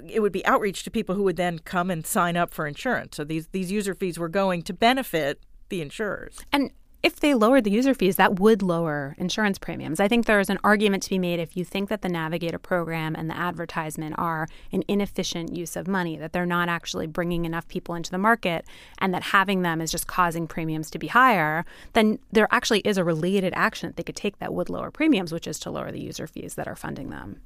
it 0.08 0.21
would 0.21 0.32
be 0.32 0.45
outreach 0.45 0.84
to 0.84 0.91
people 0.91 1.15
who 1.15 1.24
would 1.24 1.38
then 1.38 1.60
come 1.60 1.89
and 1.89 2.06
sign 2.06 2.36
up 2.38 2.54
for 2.54 2.67
insurance. 2.67 3.17
So 3.17 3.24
these 3.24 3.48
these 3.48 3.71
user 3.71 3.93
fees 3.93 4.17
were 4.19 4.30
going 4.30 4.62
to 4.63 4.74
benefit 4.74 5.41
the 5.69 5.82
insurers. 5.82 6.38
And 6.52 6.71
if 7.06 7.20
they 7.20 7.36
lowered 7.36 7.63
the 7.63 7.70
user 7.70 7.94
fees, 7.94 8.15
that 8.15 8.39
would 8.39 8.63
lower 8.63 9.13
insurance 9.20 9.60
premiums. 9.60 10.00
I 10.00 10.08
think 10.08 10.26
there 10.26 10.39
is 10.39 10.50
an 10.50 10.58
argument 10.63 11.04
to 11.04 11.12
be 11.12 11.20
made 11.20 11.39
if 11.39 11.56
you 11.56 11.63
think 11.63 11.88
that 11.89 12.02
the 12.02 12.10
Navigator 12.10 12.58
program 12.58 13.15
and 13.15 13.30
the 13.30 13.38
advertisement 13.38 14.15
are 14.18 14.48
an 14.72 14.84
inefficient 14.88 15.56
use 15.56 15.76
of 15.76 15.88
money, 15.88 16.18
that 16.18 16.34
they're 16.34 16.48
not 16.48 16.68
actually 16.68 17.06
bringing 17.06 17.46
enough 17.46 17.68
people 17.68 17.94
into 17.94 18.10
the 18.10 18.18
market, 18.18 18.65
and 18.98 19.13
that 19.13 19.22
having 19.22 19.62
them 19.62 19.82
is 19.82 19.91
just 19.91 20.08
causing 20.08 20.48
premiums 20.48 20.89
to 20.89 20.98
be 20.98 21.06
higher, 21.06 21.63
then 21.94 22.18
there 22.32 22.48
actually 22.50 22.80
is 22.80 22.98
a 22.98 23.04
related 23.04 23.54
action 23.56 23.88
that 23.88 23.98
they 23.98 24.04
could 24.04 24.15
take 24.15 24.39
that 24.39 24.52
would 24.52 24.72
lower 24.72 24.89
premiums, 24.89 25.32
which 25.32 25.46
is 25.46 25.60
to 25.60 25.70
lower 25.70 25.91
the 25.91 26.02
user 26.02 26.26
fees 26.26 26.56
that 26.56 26.68
are 26.68 26.76
funding 26.76 27.12
them. 27.12 27.39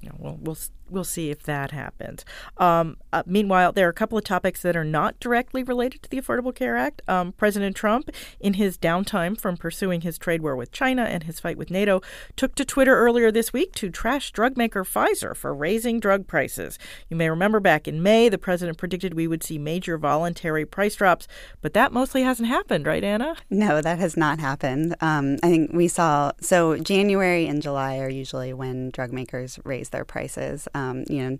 You 0.00 0.10
we'll 0.18 0.38
we'll 0.40 0.56
we'll 0.90 1.04
see 1.04 1.30
if 1.30 1.42
that 1.44 1.70
happens. 1.70 2.24
Um, 2.56 2.96
uh, 3.12 3.22
meanwhile, 3.26 3.72
there 3.72 3.86
are 3.86 3.90
a 3.90 3.94
couple 3.94 4.18
of 4.18 4.24
topics 4.24 4.62
that 4.62 4.76
are 4.76 4.84
not 4.84 5.18
directly 5.20 5.62
related 5.62 6.02
to 6.02 6.10
the 6.10 6.20
Affordable 6.20 6.54
Care 6.54 6.76
Act. 6.76 7.02
Um, 7.06 7.32
President 7.32 7.76
Trump, 7.76 8.10
in 8.40 8.54
his 8.54 8.76
downtime 8.76 9.38
from 9.38 9.56
pursuing 9.56 10.00
his 10.00 10.18
trade 10.18 10.42
war 10.42 10.56
with 10.56 10.72
China 10.72 11.02
and 11.02 11.24
his 11.24 11.40
fight 11.40 11.56
with 11.56 11.70
NATO, 11.70 12.00
took 12.36 12.54
to 12.56 12.64
Twitter 12.64 12.96
earlier 12.96 13.30
this 13.30 13.52
week 13.52 13.72
to 13.74 13.90
trash 13.90 14.32
drug 14.32 14.56
maker 14.56 14.84
Pfizer 14.84 15.36
for 15.36 15.54
raising 15.54 16.00
drug 16.00 16.26
prices. 16.26 16.78
You 17.08 17.16
may 17.16 17.30
remember 17.30 17.60
back 17.60 17.86
in 17.86 18.02
May, 18.02 18.28
the 18.28 18.38
president 18.38 18.78
predicted 18.78 19.14
we 19.14 19.28
would 19.28 19.42
see 19.42 19.58
major 19.58 19.96
voluntary 19.98 20.66
price 20.66 20.96
drops, 20.96 21.28
but 21.60 21.74
that 21.74 21.92
mostly 21.92 22.22
hasn't 22.22 22.48
happened, 22.48 22.86
right, 22.86 23.04
Anna? 23.04 23.36
No, 23.48 23.80
that 23.80 23.98
has 23.98 24.16
not 24.16 24.38
happened. 24.40 24.96
Um, 25.00 25.36
I 25.42 25.48
think 25.48 25.72
we 25.72 25.88
saw 25.88 26.32
so 26.40 26.76
January 26.78 27.46
and 27.46 27.62
July 27.62 27.98
are 27.98 28.08
usually 28.08 28.52
when 28.52 28.90
drug 28.90 29.12
makers 29.12 29.58
raise 29.64 29.89
their 29.90 30.04
prices. 30.04 30.68
Um, 30.74 31.04
you 31.08 31.28
know, 31.28 31.38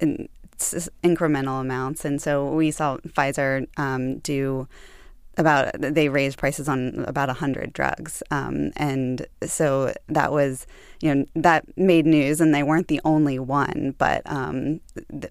in 0.00 0.28
incremental 1.02 1.60
amounts, 1.60 2.04
and 2.04 2.20
so 2.20 2.52
we 2.52 2.70
saw 2.70 2.98
Pfizer 2.98 3.66
um, 3.78 4.18
do 4.18 4.68
about 5.36 5.72
they 5.78 6.08
raised 6.08 6.38
prices 6.38 6.68
on 6.68 7.04
about 7.06 7.28
100 7.28 7.72
drugs. 7.72 8.22
Um, 8.30 8.72
and 8.76 9.26
so 9.44 9.94
that 10.08 10.32
was 10.32 10.66
you 11.00 11.14
know 11.14 11.24
that 11.34 11.64
made 11.78 12.04
news 12.04 12.40
and 12.40 12.54
they 12.54 12.62
weren't 12.62 12.88
the 12.88 13.00
only 13.04 13.38
one 13.38 13.94
but 13.96 14.22
um, 14.26 14.80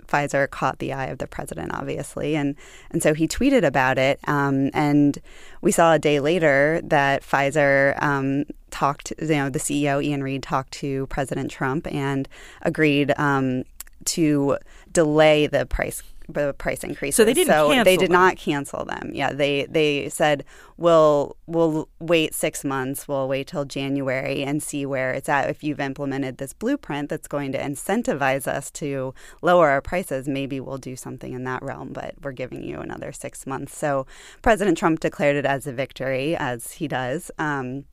Pfizer 0.07 0.49
caught 0.49 0.79
the 0.79 0.93
eye 0.93 1.07
of 1.07 1.19
the 1.19 1.27
president 1.27 1.73
obviously. 1.73 2.35
And 2.35 2.55
and 2.91 3.03
so 3.03 3.13
he 3.13 3.27
tweeted 3.27 3.63
about 3.63 3.97
it 3.97 4.19
um, 4.27 4.69
and 4.73 5.19
we 5.61 5.71
saw 5.71 5.93
a 5.93 5.99
day 5.99 6.19
later 6.19 6.81
that 6.83 7.21
Pfizer 7.23 8.01
um, 8.01 8.45
talked 8.71 9.13
you 9.19 9.27
know 9.27 9.49
the 9.49 9.59
CEO 9.59 10.03
Ian 10.03 10.23
Read 10.23 10.43
talked 10.43 10.71
to 10.73 11.07
President 11.07 11.51
Trump 11.51 11.87
and 11.87 12.27
agreed 12.61 13.13
um, 13.17 13.63
to 14.05 14.57
delay 14.91 15.45
the 15.45 15.65
price 15.65 16.01
the 16.33 16.53
price 16.53 16.83
increases. 16.83 17.15
So 17.15 17.25
they 17.25 17.33
didn't 17.33 17.53
so 17.53 17.69
they 17.83 17.97
did 17.97 18.09
them. 18.09 18.13
not 18.13 18.37
cancel 18.37 18.85
them. 18.85 19.11
Yeah, 19.13 19.33
they 19.33 19.65
they 19.69 20.09
said 20.09 20.45
we'll 20.77 21.35
we'll 21.47 21.89
wait 21.99 22.33
six 22.33 22.63
months. 22.63 23.07
We'll 23.07 23.27
wait 23.27 23.47
till 23.47 23.65
January 23.65 24.43
and 24.43 24.61
see 24.61 24.85
where 24.85 25.11
it's 25.11 25.29
at. 25.29 25.49
If 25.49 25.63
you've 25.63 25.79
implemented 25.79 26.37
this 26.37 26.53
blueprint 26.53 27.09
that's 27.09 27.27
going 27.27 27.51
to 27.53 27.59
incentivize 27.59 28.47
us 28.47 28.71
to 28.71 29.13
lower 29.41 29.69
our 29.69 29.81
prices, 29.81 30.27
maybe 30.27 30.59
we'll 30.59 30.77
do 30.77 30.95
something 30.95 31.33
in 31.33 31.43
that 31.45 31.63
realm. 31.63 31.91
But 31.93 32.15
we're 32.21 32.31
giving 32.31 32.63
you 32.63 32.79
another 32.79 33.11
six 33.11 33.45
months. 33.45 33.77
So 33.77 34.05
President 34.41 34.77
Trump 34.77 34.99
declared 34.99 35.35
it 35.35 35.45
as 35.45 35.67
a 35.67 35.73
victory, 35.73 36.35
as 36.35 36.73
he 36.73 36.87
does, 36.87 37.31
um, 37.37 37.85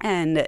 and 0.00 0.46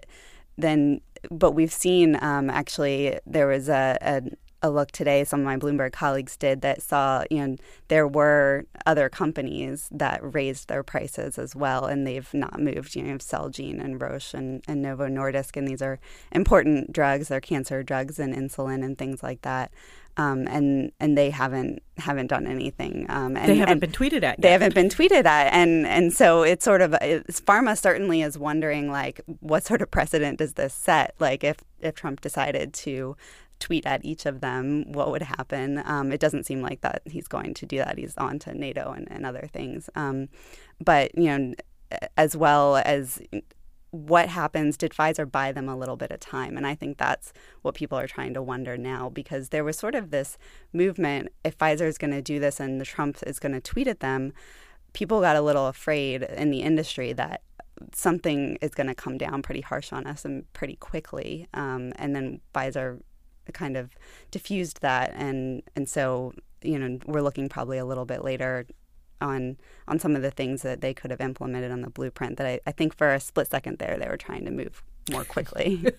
then. 0.57 1.01
But 1.31 1.53
we've 1.53 1.73
seen 1.73 2.19
um, 2.23 2.51
actually 2.51 3.19
there 3.27 3.47
was 3.47 3.71
a, 3.71 3.97
a 4.03 4.21
a 4.65 4.71
look 4.71 4.91
today 4.91 5.25
some 5.25 5.41
of 5.41 5.45
my 5.47 5.59
Bloomberg 5.59 5.93
colleagues 5.93 6.37
did 6.39 6.63
that 6.63 6.81
saw 6.81 7.23
you 7.31 7.47
know 7.47 7.57
there 7.89 8.09
were 8.09 8.65
other 8.87 9.11
companies 9.11 9.89
that 9.93 10.21
raised 10.23 10.69
their 10.69 10.83
prices 10.83 11.39
as 11.39 11.55
well 11.55 11.85
and 11.85 12.07
they've 12.07 12.33
not 12.33 12.59
moved 12.59 12.97
you 12.97 13.03
know 13.03 13.09
you 13.09 13.13
have 13.13 13.21
Celgene 13.21 13.79
and 13.85 14.01
Roche 14.01 14.33
and, 14.33 14.65
and 14.67 14.81
Novo 14.81 15.07
Nordisk 15.07 15.57
and 15.59 15.69
these 15.69 15.83
are 15.83 16.01
important 16.33 16.93
drugs 16.93 17.29
they're 17.29 17.41
cancer 17.41 17.83
drugs 17.83 18.19
and 18.19 18.35
insulin 18.35 18.83
and 18.83 18.97
things 18.97 19.23
like 19.23 19.43
that 19.43 19.71
um, 20.17 20.47
and 20.49 20.93
and 21.01 21.19
they 21.19 21.31
haven't 21.31 21.83
haven't 21.97 22.29
done 22.29 22.47
anything. 22.47 23.07
Um, 23.09 23.37
and, 23.37 23.49
they 23.49 23.57
haven't 23.57 23.81
been 23.81 23.91
tweeted 23.91 24.23
at. 24.23 24.41
They 24.41 24.53
haven't 24.53 24.75
been 24.75 24.89
tweeted 24.89 25.25
at, 25.25 25.53
and 25.53 25.87
and 25.87 26.13
so 26.13 26.43
it's 26.43 26.65
sort 26.65 26.83
of 26.83 26.95
it's, 27.01 27.41
pharma 27.41 27.77
certainly 27.77 28.23
is 28.23 28.39
wondering 28.39 28.91
like 28.91 29.21
what 29.41 29.65
sort 29.65 29.83
of 29.83 29.91
precedent 29.91 30.39
does 30.39 30.55
this 30.55 30.73
set? 30.73 31.15
Like 31.19 31.43
if 31.43 31.59
if 31.81 31.95
Trump 31.95 32.21
decided 32.21 32.73
to 32.75 33.17
tweet 33.61 33.87
at 33.87 34.05
each 34.05 34.27
of 34.27 34.41
them, 34.41 34.93
what 34.93 35.11
would 35.11 35.23
happen? 35.23 35.83
Um, 35.85 36.13
it 36.13 36.21
doesn't 36.21 36.45
seem 36.45 36.61
like 36.61 36.81
that 36.83 37.03
he's 37.07 37.29
going 37.29 37.55
to 37.55 37.67
do 37.67 37.79
that. 37.79 37.99
He's 37.99 38.17
on 38.17 38.39
to 38.41 38.55
NATO 38.55 38.93
and, 38.93 39.11
and 39.11 39.25
other 39.25 39.49
things. 39.53 39.89
Um, 39.95 40.29
but 40.83 41.17
you 41.17 41.39
know, 41.39 41.55
as 42.17 42.37
well 42.37 42.77
as 42.85 43.21
what 43.95 44.29
happens 44.29 44.77
did 44.77 44.93
Pfizer 44.93 45.31
buy 45.31 45.53
them 45.53 45.69
a 45.69 45.77
little 45.77 45.97
bit 45.97 46.11
of 46.11 46.19
time 46.19 46.57
and 46.57 46.67
I 46.67 46.75
think 46.75 46.99
that's 46.99 47.33
what 47.63 47.77
people 47.77 47.97
are 47.97 48.09
trying 48.09 48.35
to 48.35 48.43
wonder 48.43 48.77
now 48.77 49.09
because 49.09 49.51
there 49.51 49.63
was 49.63 49.79
sort 49.79 49.95
of 49.95 50.11
this 50.11 50.37
movement 50.73 51.29
if 51.45 51.57
Pfizer 51.57 51.87
is 51.87 51.97
going 51.97 52.11
to 52.11 52.21
do 52.21 52.41
this 52.41 52.59
and 52.59 52.81
the 52.81 52.85
Trump 52.85 53.19
is 53.25 53.39
going 53.39 53.53
to 53.53 53.61
tweet 53.61 53.87
at 53.87 54.01
them 54.01 54.33
people 54.95 55.21
got 55.21 55.37
a 55.37 55.41
little 55.41 55.69
afraid 55.69 56.25
in 56.25 56.51
the 56.51 56.63
industry 56.63 57.13
that 57.13 57.43
something 57.93 58.59
is 58.61 58.73
going 58.73 58.89
to 58.89 58.97
come 58.97 59.17
down 59.17 59.43
pretty 59.43 59.61
harsh 59.61 59.93
on 59.93 60.09
us 60.09 60.25
and 60.25 60.53
pretty 60.55 60.75
quickly 60.75 61.47
um, 61.55 61.93
and 61.95 62.17
then 62.17 62.41
Pfizer 62.53 62.99
kind 63.53 63.77
of 63.77 63.95
diffused 64.31 64.81
that 64.81 65.13
and 65.15 65.63
and 65.77 65.89
so 65.89 66.33
you 66.63 66.79
know 66.79 66.99
we're 67.07 67.23
looking 67.23 67.49
probably 67.49 67.79
a 67.79 67.85
little 67.85 68.05
bit 68.05 68.25
later 68.25 68.67
on 69.21 69.57
on 69.87 69.99
some 69.99 70.17
of 70.17 70.23
the 70.23 70.31
things 70.31 70.63
that 70.63 70.81
they 70.81 70.95
could 70.95 71.11
have 71.11 71.21
implemented 71.21 71.71
on 71.71 71.83
the 71.83 71.91
blueprint 71.91 72.37
that 72.39 72.47
I, 72.47 72.61
I 72.67 72.73
think 72.73 72.97
for 72.97 73.13
a 73.13 73.21
split 73.21 73.51
second 73.51 73.79
there 73.79 73.99
they 73.99 74.09
were 74.09 74.17
trying 74.17 74.45
to 74.45 74.51
move 74.51 74.83
more 75.11 75.25
quickly. 75.25 75.85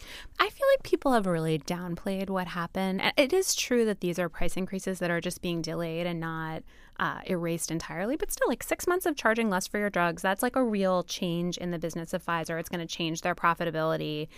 I 0.38 0.48
feel 0.48 0.66
like 0.74 0.82
people 0.82 1.12
have 1.12 1.26
really 1.26 1.58
downplayed 1.58 2.30
what 2.30 2.48
happened. 2.48 3.02
It 3.16 3.32
is 3.32 3.54
true 3.54 3.84
that 3.84 4.00
these 4.00 4.18
are 4.18 4.28
price 4.28 4.56
increases 4.56 4.98
that 5.00 5.10
are 5.10 5.20
just 5.20 5.42
being 5.42 5.62
delayed 5.62 6.06
and 6.06 6.20
not 6.20 6.62
uh, 7.00 7.20
erased 7.26 7.70
entirely, 7.70 8.16
but 8.16 8.32
still, 8.32 8.48
like 8.48 8.62
six 8.62 8.86
months 8.86 9.06
of 9.06 9.16
charging 9.16 9.50
less 9.50 9.66
for 9.66 9.78
your 9.78 9.90
drugs, 9.90 10.22
that's 10.22 10.42
like 10.42 10.56
a 10.56 10.64
real 10.64 11.02
change 11.04 11.56
in 11.58 11.70
the 11.70 11.78
business 11.78 12.12
of 12.12 12.24
Pfizer. 12.24 12.58
It's 12.58 12.68
going 12.68 12.86
to 12.86 12.92
change 12.92 13.22
their 13.22 13.34
profitability. 13.34 14.28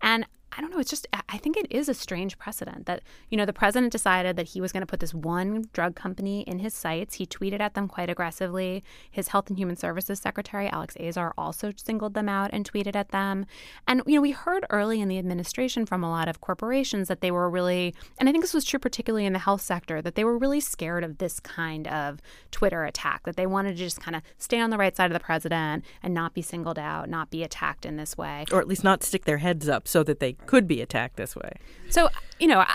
And 0.00 0.26
I 0.56 0.60
don't 0.60 0.70
know. 0.70 0.78
It's 0.78 0.90
just, 0.90 1.06
I 1.28 1.36
think 1.38 1.56
it 1.56 1.66
is 1.70 1.88
a 1.88 1.94
strange 1.94 2.38
precedent 2.38 2.86
that, 2.86 3.02
you 3.28 3.36
know, 3.36 3.44
the 3.44 3.52
president 3.52 3.92
decided 3.92 4.36
that 4.36 4.48
he 4.48 4.60
was 4.60 4.72
going 4.72 4.80
to 4.80 4.86
put 4.86 5.00
this 5.00 5.12
one 5.12 5.68
drug 5.72 5.94
company 5.94 6.40
in 6.42 6.58
his 6.58 6.74
sights. 6.74 7.14
He 7.16 7.26
tweeted 7.26 7.60
at 7.60 7.74
them 7.74 7.86
quite 7.86 8.08
aggressively. 8.08 8.82
His 9.10 9.28
Health 9.28 9.50
and 9.50 9.58
Human 9.58 9.76
Services 9.76 10.18
Secretary, 10.18 10.68
Alex 10.68 10.96
Azar, 10.98 11.34
also 11.36 11.72
singled 11.76 12.14
them 12.14 12.28
out 12.28 12.50
and 12.52 12.68
tweeted 12.68 12.96
at 12.96 13.10
them. 13.10 13.44
And, 13.86 14.02
you 14.06 14.14
know, 14.14 14.22
we 14.22 14.30
heard 14.30 14.64
early 14.70 15.00
in 15.00 15.08
the 15.08 15.18
administration 15.18 15.84
from 15.84 16.02
a 16.02 16.10
lot 16.10 16.28
of 16.28 16.40
corporations 16.40 17.08
that 17.08 17.20
they 17.20 17.30
were 17.30 17.50
really, 17.50 17.94
and 18.18 18.28
I 18.28 18.32
think 18.32 18.42
this 18.42 18.54
was 18.54 18.64
true 18.64 18.80
particularly 18.80 19.26
in 19.26 19.34
the 19.34 19.38
health 19.38 19.60
sector, 19.60 20.00
that 20.00 20.14
they 20.14 20.24
were 20.24 20.38
really 20.38 20.60
scared 20.60 21.04
of 21.04 21.18
this 21.18 21.40
kind 21.40 21.86
of 21.86 22.20
Twitter 22.50 22.84
attack, 22.84 23.24
that 23.24 23.36
they 23.36 23.46
wanted 23.46 23.72
to 23.72 23.76
just 23.76 24.00
kind 24.00 24.16
of 24.16 24.22
stay 24.38 24.60
on 24.60 24.70
the 24.70 24.78
right 24.78 24.96
side 24.96 25.10
of 25.10 25.14
the 25.14 25.20
president 25.20 25.84
and 26.02 26.14
not 26.14 26.32
be 26.32 26.42
singled 26.42 26.78
out, 26.78 27.08
not 27.08 27.30
be 27.30 27.42
attacked 27.42 27.84
in 27.84 27.96
this 27.96 28.16
way. 28.16 28.46
or 28.50 28.60
at 28.60 28.66
least 28.66 28.82
not 28.82 29.02
stick 29.02 29.26
their 29.26 29.38
heads 29.38 29.68
up 29.68 29.86
so 29.86 30.02
that 30.02 30.20
they 30.20 30.37
could 30.46 30.66
be 30.66 30.80
attacked 30.80 31.16
this 31.16 31.36
way. 31.36 31.52
So, 31.90 32.08
you 32.38 32.46
know, 32.46 32.60
I, 32.60 32.74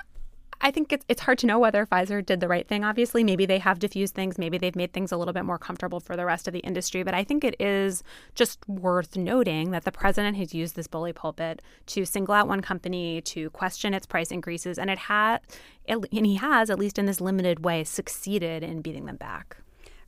I 0.65 0.71
think 0.71 0.93
it's, 0.93 1.05
it's 1.09 1.21
hard 1.21 1.39
to 1.39 1.45
know 1.45 1.59
whether 1.59 1.85
Pfizer 1.85 2.25
did 2.25 2.39
the 2.39 2.47
right 2.47 2.65
thing, 2.65 2.85
obviously. 2.85 3.21
Maybe 3.21 3.45
they 3.45 3.57
have 3.57 3.79
diffused 3.79 4.15
things. 4.15 4.37
Maybe 4.37 4.57
they've 4.57 4.75
made 4.75 4.93
things 4.93 5.11
a 5.11 5.17
little 5.17 5.33
bit 5.33 5.43
more 5.43 5.57
comfortable 5.57 5.99
for 5.99 6.15
the 6.15 6.23
rest 6.25 6.47
of 6.47 6.53
the 6.53 6.61
industry. 6.61 7.03
But 7.03 7.13
I 7.13 7.25
think 7.25 7.43
it 7.43 7.59
is 7.59 8.01
just 8.33 8.65
worth 8.69 9.17
noting 9.17 9.71
that 9.71 9.83
the 9.83 9.91
president 9.91 10.37
has 10.37 10.53
used 10.53 10.77
this 10.77 10.87
bully 10.87 11.11
pulpit 11.11 11.61
to 11.87 12.05
single 12.05 12.33
out 12.33 12.47
one 12.47 12.61
company, 12.61 13.19
to 13.21 13.49
question 13.49 13.93
its 13.93 14.05
price 14.05 14.31
increases. 14.31 14.79
And 14.79 14.89
it 14.89 14.99
had, 14.99 15.39
and 15.87 16.07
he 16.11 16.35
has, 16.35 16.69
at 16.69 16.79
least 16.79 16.97
in 16.97 17.07
this 17.07 17.19
limited 17.19 17.65
way, 17.65 17.83
succeeded 17.83 18.63
in 18.63 18.81
beating 18.81 19.05
them 19.05 19.17
back. 19.17 19.57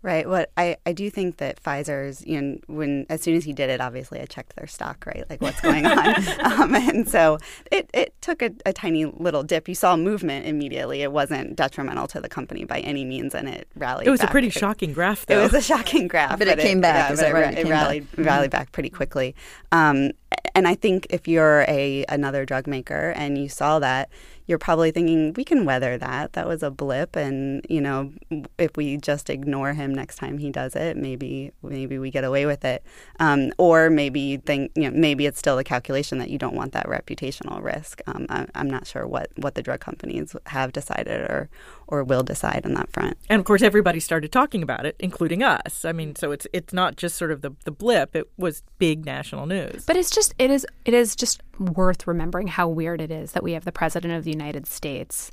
Right. 0.06 0.30
What 0.30 0.52
I, 0.56 0.78
I 0.86 0.92
do 0.94 1.10
think 1.10 1.38
that 1.38 1.60
Pfizer's, 1.64 2.24
you 2.28 2.40
know, 2.40 2.58
when 2.68 3.08
as 3.10 3.24
soon 3.24 3.36
as 3.36 3.44
he 3.44 3.54
did 3.54 3.72
it, 3.72 3.82
obviously 3.82 4.22
I 4.22 4.26
checked 4.26 4.56
their 4.56 4.68
stock, 4.68 5.04
right? 5.08 5.24
Like 5.28 5.42
what's 5.42 5.60
going 5.62 5.84
on. 5.88 6.16
um, 6.62 6.76
and 6.76 7.10
so 7.10 7.40
it, 7.72 7.90
it 7.92 8.14
took 8.22 8.44
a, 8.44 8.52
a 8.68 8.72
tiny 8.72 9.06
little 9.06 9.42
dip. 9.42 9.68
You 9.68 9.74
saw 9.74 9.98
movement 9.98 10.46
immediately. 10.46 11.02
It 11.02 11.12
wasn't 11.12 11.56
detrimental 11.56 12.06
to 12.10 12.22
the 12.22 12.30
company 12.30 12.66
by 12.66 12.82
any 12.82 13.04
means, 13.04 13.34
and 13.34 13.50
it 13.50 13.68
rallied. 13.76 14.06
It 14.06 14.12
was 14.12 14.22
a 14.22 14.28
pretty 14.28 14.50
pretty- 14.50 14.60
shocking 14.60 14.94
graph, 14.94 15.26
though. 15.26 15.40
It 15.40 15.42
was 15.52 15.54
a 15.56 15.62
shocking 15.62 16.08
graph, 16.08 16.38
But 16.38 16.50
it 16.50 16.60
came 16.60 16.82
back, 16.82 17.10
Yeah, 17.10 17.14
is 17.14 17.20
but 17.20 17.24
that 17.24 17.32
it, 17.32 17.34
right? 17.34 17.54
It 17.54 17.54
It, 17.54 17.56
came 17.64 17.70
back. 17.72 17.82
rallied 17.82 18.08
rallied 18.16 18.52
back 18.52 18.72
pretty 18.74 18.92
quickly. 18.92 19.34
Um, 19.72 20.12
and 20.54 20.68
I 20.68 20.76
think 20.76 21.08
if 21.10 21.28
you're 21.28 21.66
a 21.68 22.06
another 22.10 22.46
drug 22.46 22.68
maker 22.68 23.12
and 23.16 23.40
you 23.40 23.50
saw 23.50 23.80
that, 23.80 24.10
you're 24.48 24.60
probably 24.60 24.92
thinking 24.92 25.34
we 25.34 25.44
can 25.44 25.66
weather 25.66 25.98
that. 25.98 26.34
That 26.34 26.48
was 26.48 26.62
a 26.62 26.70
blip, 26.70 27.16
and 27.16 27.66
you 27.70 27.82
know, 27.82 28.14
if 28.58 28.78
we 28.78 28.98
just 28.98 29.30
ignore 29.30 29.74
him 29.74 29.94
next 29.94 30.18
time 30.18 30.38
he 30.38 30.52
does 30.52 30.76
it, 30.76 30.98
maybe 30.98 31.52
maybe 31.64 31.98
we 31.98 32.12
get 32.12 32.24
away 32.24 32.46
with 32.46 32.64
it. 32.64 32.84
Um, 33.20 33.52
or 33.58 33.90
maybe 33.90 34.20
you 34.20 34.38
think 34.38 34.72
you 34.76 34.90
know 34.90 34.98
maybe 34.98 35.26
it's 35.26 35.40
still 35.40 35.58
a 35.58 35.64
calculation 35.64 36.20
that 36.20 36.30
you 36.30 36.38
don't 36.38 36.56
want 36.56 36.74
that 36.74 36.86
reputational 36.86 37.64
risk. 37.64 38.02
Um, 38.08 38.28
I, 38.30 38.48
I'm 38.56 38.70
not 38.70 38.86
sure 38.88 39.08
what 39.08 39.30
what 39.38 39.56
the 39.56 39.64
drug 39.64 39.80
companies 39.80 40.36
have 40.48 40.74
decided 40.74 41.22
or 41.22 41.50
or 41.88 42.04
will 42.04 42.24
decide 42.24 42.66
on 42.66 42.74
that 42.74 42.92
front. 42.92 43.18
and 43.30 43.40
of 43.40 43.46
course, 43.46 43.62
everybody 43.62 44.00
started 44.00 44.32
talking 44.32 44.64
about 44.64 44.86
it, 44.86 44.96
including 45.00 45.44
us. 45.44 45.86
I 45.86 45.92
mean, 45.92 46.16
so 46.16 46.32
it's 46.32 46.48
it's 46.54 46.74
not 46.74 46.96
just 46.96 47.16
sort 47.16 47.32
of 47.32 47.42
the, 47.42 47.52
the 47.64 47.72
blip; 47.72 48.16
it 48.16 48.30
was 48.38 48.64
big 48.78 49.06
national 49.06 49.46
news. 49.46 49.86
But 49.86 49.96
it's 49.96 50.10
just 50.12 50.34
it 50.40 50.52
is 50.52 50.66
it 50.86 50.94
is 50.94 51.16
just 51.16 51.42
worth 51.60 52.08
remembering 52.08 52.48
how 52.48 52.68
weird 52.68 53.02
it 53.02 53.12
is 53.12 53.32
that 53.34 53.44
we 53.44 53.54
have 53.54 53.66
the 53.66 53.72
president 53.72 54.14
of 54.14 54.24
the 54.24 54.32
United 54.32 54.68
States 54.68 55.32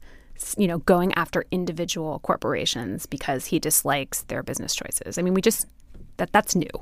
you 0.57 0.67
know 0.67 0.79
going 0.79 1.12
after 1.15 1.45
individual 1.51 2.19
corporations 2.21 3.07
because 3.07 3.47
he 3.47 3.59
dislikes 3.59 4.23
their 4.25 4.43
business 4.43 4.75
choices. 4.75 5.19
I 5.19 5.23
mean, 5.23 5.35
we 5.35 5.41
just 5.41 5.67
that 6.17 6.33
that's 6.33 6.55
new. 6.55 6.71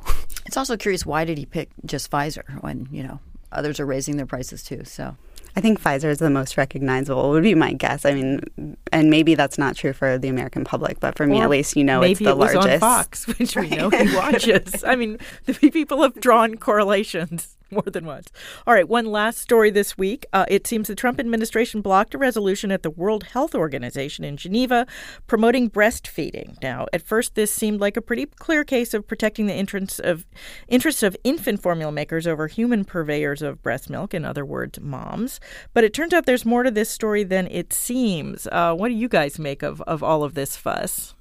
It's 0.46 0.56
also 0.56 0.76
curious 0.76 1.06
why 1.06 1.24
did 1.24 1.38
he 1.38 1.46
pick 1.46 1.68
just 1.85 2.11
Pfizer 2.11 2.61
when 2.62 2.88
you 2.90 3.04
know 3.04 3.20
others 3.52 3.78
are 3.78 3.87
raising 3.87 4.16
their 4.16 4.26
prices 4.26 4.64
too. 4.64 4.83
So 4.85 5.16
I 5.56 5.60
think 5.60 5.80
Pfizer 5.80 6.10
is 6.10 6.18
the 6.18 6.30
most 6.30 6.56
recognizable. 6.56 7.30
Would 7.30 7.42
be 7.42 7.54
my 7.54 7.72
guess. 7.72 8.04
I 8.04 8.14
mean, 8.14 8.76
and 8.92 9.10
maybe 9.10 9.34
that's 9.34 9.58
not 9.58 9.76
true 9.76 9.92
for 9.92 10.18
the 10.18 10.28
American 10.28 10.64
public, 10.64 11.00
but 11.00 11.16
for 11.16 11.26
me 11.26 11.40
at 11.40 11.50
least, 11.50 11.76
you 11.76 11.84
know, 11.84 12.02
it's 12.02 12.18
the 12.18 12.30
it 12.30 12.36
was 12.36 12.54
largest. 12.54 12.74
on 12.74 12.80
Fox, 12.80 13.26
which 13.38 13.56
we 13.56 13.68
know 13.70 13.90
he 13.90 14.16
watches. 14.16 14.84
I 14.84 14.96
mean, 14.96 15.18
the 15.46 15.54
people 15.54 16.02
have 16.02 16.14
drawn 16.20 16.56
correlations 16.56 17.56
more 17.72 17.83
than 17.83 18.04
once. 18.04 18.30
All 18.66 18.74
right, 18.74 18.88
one 18.88 19.06
last 19.06 19.38
story 19.38 19.70
this 19.70 19.96
week. 19.96 20.26
Uh, 20.33 20.44
it 20.48 20.66
seems 20.66 20.88
the 20.88 20.94
Trump 20.94 21.20
administration 21.20 21.80
blocked 21.80 22.14
a 22.14 22.18
resolution 22.18 22.72
at 22.72 22.83
the 22.83 22.90
World 22.90 23.24
Health 23.24 23.54
Organization 23.54 24.24
in 24.24 24.37
Geneva 24.37 24.87
promoting 25.26 25.70
breastfeeding. 25.70 26.61
Now, 26.62 26.87
at 26.92 27.02
first, 27.02 27.35
this 27.35 27.52
seemed 27.52 27.80
like 27.80 27.96
a 27.96 28.02
pretty 28.02 28.26
clear 28.26 28.64
case 28.64 28.94
of 28.94 29.06
protecting 29.06 29.46
the 29.46 29.54
interests 29.54 29.98
of 30.00 30.26
interests 30.68 31.02
of 31.02 31.16
infant 31.24 31.62
formula 31.62 31.92
makers 31.92 32.26
over 32.26 32.48
human 32.48 32.85
purveyors 32.85 33.42
of 33.42 33.62
breast 33.62 33.88
milk. 33.88 34.14
In 34.14 34.24
other 34.24 34.44
words, 34.44 34.80
moms. 34.80 35.40
But 35.72 35.85
it 35.85 35.94
turns 35.94 36.12
out 36.12 36.26
there's 36.26 36.44
more 36.44 36.62
to 36.62 36.70
this 36.70 36.90
story 36.90 37.24
than 37.24 37.46
it 37.48 37.72
seems. 37.72 38.46
Uh, 38.50 38.74
what 38.74 38.88
do 38.88 38.94
you 38.94 39.09
guys 39.09 39.38
make 39.38 39.62
of 39.62 39.80
of 39.83 40.02
all 40.02 40.24
of 40.24 40.35
this 40.35 40.56
fuss? 40.56 41.14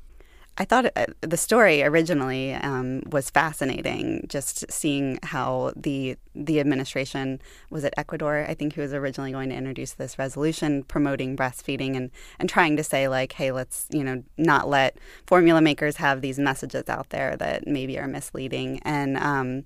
I 0.62 0.66
thought 0.66 0.92
uh, 0.98 1.06
the 1.22 1.38
story 1.38 1.82
originally 1.84 2.54
um, 2.54 3.02
was 3.10 3.30
fascinating. 3.30 4.26
Just 4.28 4.70
seeing 4.70 5.18
how 5.24 5.72
the 5.76 6.18
the 6.36 6.60
administration 6.60 7.42
was 7.70 7.86
at 7.86 7.94
Ecuador, 7.98 8.46
I 8.48 8.54
think, 8.56 8.74
who 8.74 8.82
was 8.82 8.94
originally 8.94 9.32
going 9.32 9.50
to 9.50 9.56
introduce 9.56 9.94
this 9.94 10.20
resolution 10.20 10.84
promoting 10.84 11.38
breastfeeding 11.38 11.96
and 11.96 12.12
and 12.40 12.50
trying 12.50 12.76
to 12.76 12.84
say 12.84 13.08
like, 13.08 13.32
hey, 13.34 13.54
let's 13.54 13.88
you 13.90 14.04
know 14.04 14.22
not 14.38 14.68
let 14.68 14.98
formula 15.26 15.62
makers 15.62 15.96
have 15.96 16.20
these 16.20 16.38
messages 16.38 16.90
out 16.90 17.10
there 17.10 17.38
that 17.38 17.66
maybe 17.66 17.98
are 17.98 18.08
misleading 18.08 18.80
and. 18.84 19.18
Um, 19.18 19.64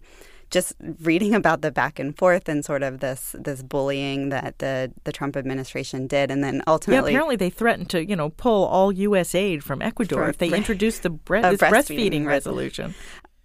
just 0.54 0.74
reading 1.02 1.34
about 1.42 1.62
the 1.62 1.72
back 1.72 2.00
and 2.00 2.18
forth 2.18 2.48
and 2.48 2.64
sort 2.64 2.84
of 2.84 3.00
this 3.00 3.36
this 3.38 3.62
bullying 3.62 4.30
that 4.30 4.60
the 4.60 4.94
the 5.04 5.12
Trump 5.12 5.36
administration 5.36 6.08
did, 6.08 6.32
and 6.32 6.42
then 6.44 6.62
ultimately, 6.68 7.12
yeah, 7.12 7.18
apparently 7.18 7.36
they 7.36 7.50
threatened 7.50 7.90
to 7.90 8.06
you 8.06 8.16
know 8.16 8.30
pull 8.30 8.66
all 8.66 8.92
U.S. 8.92 9.36
aid 9.36 9.64
from 9.64 9.82
Ecuador 9.82 10.30
if 10.30 10.38
they 10.38 10.50
right. 10.50 10.58
introduced 10.58 11.04
the 11.04 11.10
bre- 11.10 11.38
breastfeeding, 11.38 11.58
breastfeeding 11.58 12.26
resolution. 12.26 12.96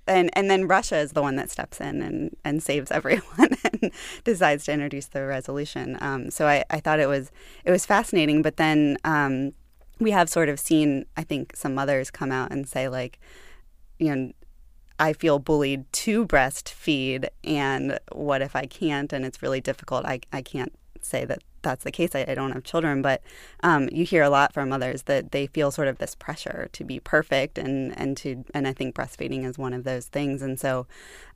And 0.07 0.31
and 0.35 0.51
then 0.51 0.69
Russia 0.69 0.99
is 0.99 1.13
the 1.13 1.23
one 1.23 1.37
that 1.37 1.51
steps 1.51 1.81
in 1.81 2.01
and, 2.03 2.37
and 2.45 2.63
saves 2.63 2.91
everyone 2.99 3.57
and 3.65 3.91
decides 4.25 4.65
to 4.67 4.73
introduce 4.73 5.07
the 5.07 5.27
resolution. 5.27 5.99
Um, 6.01 6.31
so 6.31 6.47
I, 6.47 6.65
I 6.71 6.81
thought 6.81 7.01
it 7.01 7.09
was 7.09 7.31
it 7.65 7.71
was 7.71 7.85
fascinating, 7.85 8.43
but 8.43 8.57
then 8.57 8.97
um, 9.05 9.53
we 9.99 10.13
have 10.13 10.29
sort 10.29 10.49
of 10.49 10.61
seen 10.61 11.07
I 11.17 11.25
think 11.25 11.57
some 11.57 11.75
mothers 11.75 12.11
come 12.11 12.33
out 12.33 12.53
and 12.53 12.69
say 12.69 12.89
like, 12.89 13.19
you 13.99 14.15
know 14.15 14.33
I 14.99 15.13
feel 15.13 15.39
bullied 15.39 15.91
to 15.93 16.27
breastfeed, 16.27 17.29
and 17.45 17.99
what 18.13 18.43
if 18.43 18.57
I 18.57 18.67
can't? 18.67 19.13
And 19.13 19.25
it's 19.25 19.43
really 19.43 19.61
difficult. 19.61 20.05
I, 20.05 20.21
I 20.33 20.43
can't 20.43 20.73
say 21.01 21.25
that 21.25 21.43
that's 21.63 21.85
the 21.85 21.91
case. 21.91 22.15
I, 22.15 22.25
I 22.29 22.35
don't 22.35 22.53
have 22.53 22.65
children, 22.65 23.03
but 23.03 23.23
um, 23.63 23.89
you 23.93 24.05
hear 24.05 24.23
a 24.23 24.31
lot 24.31 24.53
from 24.53 24.73
others 24.73 25.05
that 25.05 25.33
they 25.33 25.47
feel 25.47 25.71
sort 25.71 25.89
of 25.89 25.99
this 25.99 26.15
pressure 26.15 26.69
to 26.73 26.85
be 26.85 27.01
perfect, 27.01 27.59
and 27.59 27.99
and 27.99 28.17
to 28.19 28.45
and 28.55 28.67
I 28.67 28.73
think 28.73 28.95
breastfeeding 28.95 29.45
is 29.45 29.59
one 29.59 29.73
of 29.73 29.85
those 29.85 30.07
things. 30.07 30.43
And 30.43 30.59
so 30.59 30.87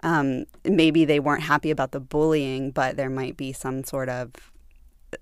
um, 0.02 0.44
maybe 0.64 1.04
they 1.04 1.20
weren't 1.20 1.42
happy 1.42 1.70
about 1.70 1.92
the 1.92 2.00
bullying, 2.00 2.70
but 2.70 2.96
there 2.96 3.10
might 3.10 3.36
be 3.36 3.52
some 3.52 3.84
sort 3.84 4.08
of 4.08 4.30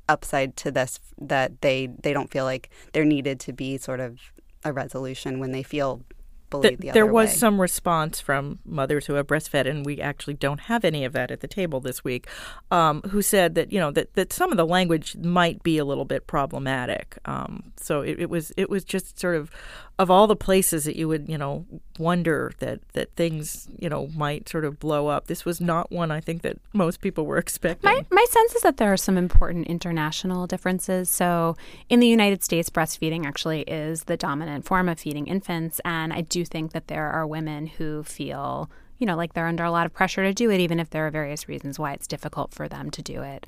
upside 0.08 0.56
to 0.56 0.70
this 0.70 1.00
that 1.18 1.60
they 1.60 1.88
they 2.02 2.12
don't 2.12 2.30
feel 2.30 2.44
like 2.44 2.70
there 2.92 3.04
needed 3.04 3.40
to 3.40 3.52
be 3.52 3.76
sort 3.76 4.00
of 4.00 4.18
a 4.64 4.72
resolution 4.72 5.40
when 5.40 5.52
they 5.52 5.62
feel 5.62 6.02
bullied 6.50 6.78
the, 6.78 6.88
the 6.88 6.92
There 6.92 7.06
was 7.06 7.28
way. 7.30 7.34
some 7.34 7.60
response 7.60 8.20
from 8.20 8.58
mothers 8.64 9.06
who 9.06 9.14
have 9.14 9.26
breastfed, 9.26 9.68
and 9.68 9.86
we 9.86 10.00
actually 10.00 10.34
don't 10.34 10.60
have 10.60 10.84
any 10.84 11.04
of 11.04 11.12
that 11.12 11.30
at 11.30 11.40
the 11.40 11.48
table 11.48 11.80
this 11.80 12.04
week, 12.04 12.26
um, 12.70 13.02
who 13.10 13.22
said 13.22 13.54
that 13.54 13.72
you 13.72 13.80
know 13.80 13.90
that, 13.92 14.14
that 14.14 14.32
some 14.32 14.50
of 14.50 14.56
the 14.56 14.66
language 14.66 15.16
might 15.16 15.62
be 15.62 15.78
a 15.78 15.84
little 15.84 16.04
bit 16.04 16.26
problematic. 16.26 17.18
Um, 17.24 17.72
so 17.76 18.02
it, 18.02 18.20
it 18.20 18.30
was 18.30 18.52
it 18.56 18.68
was 18.68 18.84
just 18.84 19.18
sort 19.18 19.36
of 19.36 19.50
of 20.00 20.10
all 20.10 20.26
the 20.26 20.34
places 20.34 20.84
that 20.84 20.96
you 20.96 21.06
would 21.06 21.28
you 21.28 21.36
know 21.36 21.66
wonder 21.98 22.52
that 22.58 22.80
that 22.94 23.14
things 23.16 23.68
you 23.78 23.86
know 23.86 24.06
might 24.16 24.48
sort 24.48 24.64
of 24.64 24.80
blow 24.80 25.08
up 25.08 25.26
this 25.26 25.44
was 25.44 25.60
not 25.60 25.92
one 25.92 26.10
i 26.10 26.18
think 26.18 26.40
that 26.40 26.56
most 26.72 27.02
people 27.02 27.26
were 27.26 27.36
expecting. 27.46 27.90
My, 27.90 28.02
my 28.10 28.24
sense 28.30 28.54
is 28.54 28.62
that 28.62 28.78
there 28.78 28.90
are 28.90 28.96
some 28.96 29.18
important 29.18 29.66
international 29.66 30.46
differences. 30.46 31.10
So 31.10 31.54
in 31.90 32.00
the 32.00 32.06
united 32.06 32.42
states 32.42 32.70
breastfeeding 32.70 33.26
actually 33.26 33.60
is 33.62 34.04
the 34.04 34.16
dominant 34.16 34.64
form 34.64 34.88
of 34.88 34.98
feeding 34.98 35.26
infants 35.26 35.80
and 35.84 36.14
i 36.14 36.22
do 36.22 36.46
think 36.46 36.72
that 36.72 36.88
there 36.88 37.10
are 37.10 37.26
women 37.26 37.66
who 37.66 38.02
feel 38.02 38.70
you 38.98 39.06
know 39.06 39.16
like 39.16 39.34
they're 39.34 39.46
under 39.46 39.64
a 39.64 39.70
lot 39.70 39.84
of 39.84 39.92
pressure 39.92 40.22
to 40.22 40.32
do 40.32 40.50
it 40.50 40.60
even 40.60 40.80
if 40.80 40.88
there 40.88 41.06
are 41.06 41.10
various 41.10 41.46
reasons 41.46 41.78
why 41.78 41.92
it's 41.92 42.06
difficult 42.06 42.54
for 42.54 42.68
them 42.68 42.90
to 42.90 43.02
do 43.02 43.20
it. 43.22 43.46